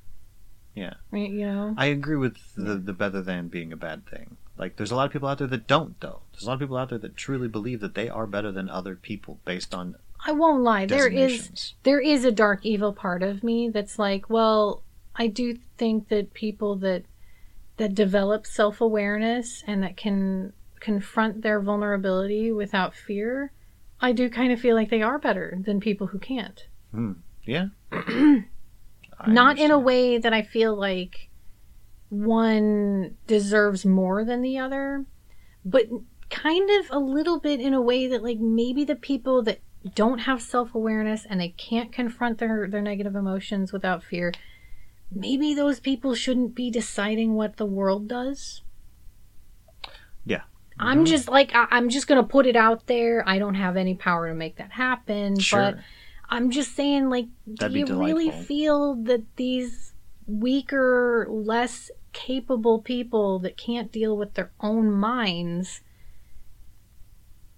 [0.73, 4.37] Yeah, right you know I agree with the the better than being a bad thing.
[4.57, 6.21] Like, there's a lot of people out there that don't, though.
[6.31, 8.69] There's a lot of people out there that truly believe that they are better than
[8.69, 9.95] other people based on
[10.25, 10.85] i won't lie.
[10.85, 14.81] There is there is a dark evil part of me that's like well
[15.15, 17.03] i do think that people that
[17.77, 23.51] that develop self-awareness and that can confront their vulnerability without fear
[24.01, 26.67] i do kind of feel like they are better than people who can't.
[26.91, 27.13] Hmm.
[27.43, 27.67] Yeah.
[27.91, 28.43] I
[29.27, 31.29] not in a way that i feel like
[32.13, 35.05] one deserves more than the other
[35.65, 35.85] but
[36.29, 39.59] kind of a little bit in a way that like maybe the people that
[39.95, 44.31] don't have self-awareness and they can't confront their their negative emotions without fear
[45.11, 48.61] maybe those people shouldn't be deciding what the world does
[50.25, 50.41] Yeah.
[50.79, 51.05] i'm mm-hmm.
[51.05, 54.29] just like I, i'm just gonna put it out there i don't have any power
[54.29, 55.59] to make that happen Sure.
[55.59, 55.79] but
[56.29, 59.93] i'm just saying like That'd do you really feel that these
[60.25, 65.81] weaker less capable people that can't deal with their own minds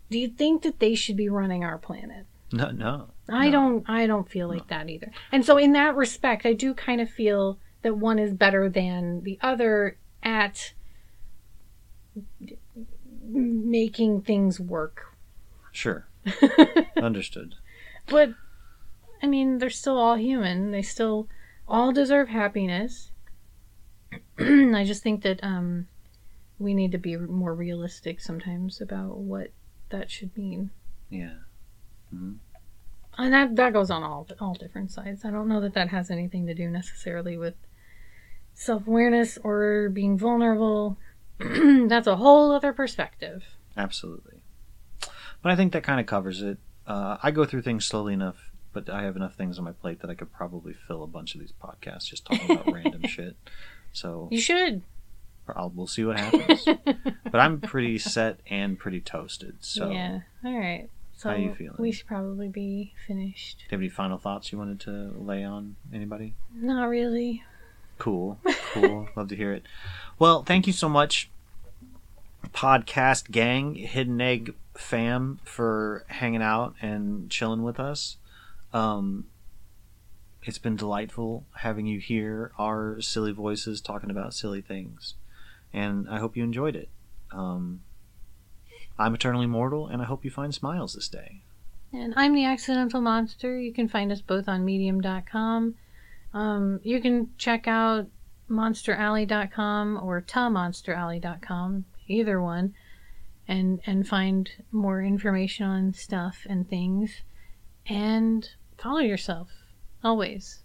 [0.10, 3.10] do you think that they should be running our planet No, no.
[3.28, 3.52] I no.
[3.52, 5.12] don't I don't feel like that either.
[5.32, 9.24] And so in that respect, I do kind of feel that one is better than
[9.24, 10.74] the other at
[13.24, 15.16] making things work.
[15.72, 16.08] Sure.
[16.98, 17.56] Understood.
[18.08, 18.30] But
[19.24, 20.72] I mean, they're still all human.
[20.72, 21.28] They still
[21.68, 23.12] all deserve happiness.
[24.40, 25.88] I just think that um,
[26.60, 29.52] we need to be more realistic sometimes about what
[29.90, 30.72] that should mean.
[31.10, 31.36] Yeah.
[32.12, 32.34] hmm
[33.18, 35.26] And that that goes on all all different sides.
[35.26, 37.56] I don't know that that has anything to do necessarily with
[38.54, 40.98] self awareness or being vulnerable.
[41.40, 43.44] That's a whole other perspective.
[43.78, 44.42] Absolutely.
[45.42, 46.58] But I think that kind of covers it.
[46.88, 50.00] Uh, I go through things slowly enough, but I have enough things on my plate
[50.02, 53.36] that I could probably fill a bunch of these podcasts just talking about random shit.
[53.96, 54.82] So You should.
[55.48, 56.66] I'll, we'll see what happens.
[57.32, 59.58] but I'm pretty set and pretty toasted.
[59.62, 60.22] So, yeah.
[60.44, 60.90] All right.
[61.18, 61.76] So How you feeling?
[61.80, 63.60] we should probably be finished.
[63.60, 66.34] do you have any final thoughts you wanted to lay on anybody?
[66.54, 67.44] Not really.
[67.98, 68.40] Cool.
[68.74, 69.08] Cool.
[69.16, 69.64] Love to hear it.
[70.20, 71.30] Well, thank you so much,
[72.54, 78.18] podcast gang, Hidden Egg fam, for hanging out and chilling with us.
[78.74, 79.28] Um,
[80.46, 85.16] it's been delightful having you hear our silly voices talking about silly things,
[85.74, 86.90] and I hope you enjoyed it.
[87.32, 87.82] Um,
[88.98, 91.42] I'm eternally mortal, and I hope you find smiles this day.
[91.92, 93.60] And I'm the Accidental Monster.
[93.60, 95.76] You can find us both on medium.com.
[96.34, 98.08] Um, you can check out
[98.50, 102.74] monsteralley.com or tamonsteralley.com, either one,
[103.48, 107.22] and and find more information on stuff and things.
[107.88, 109.50] And follow yourself
[110.06, 110.65] always.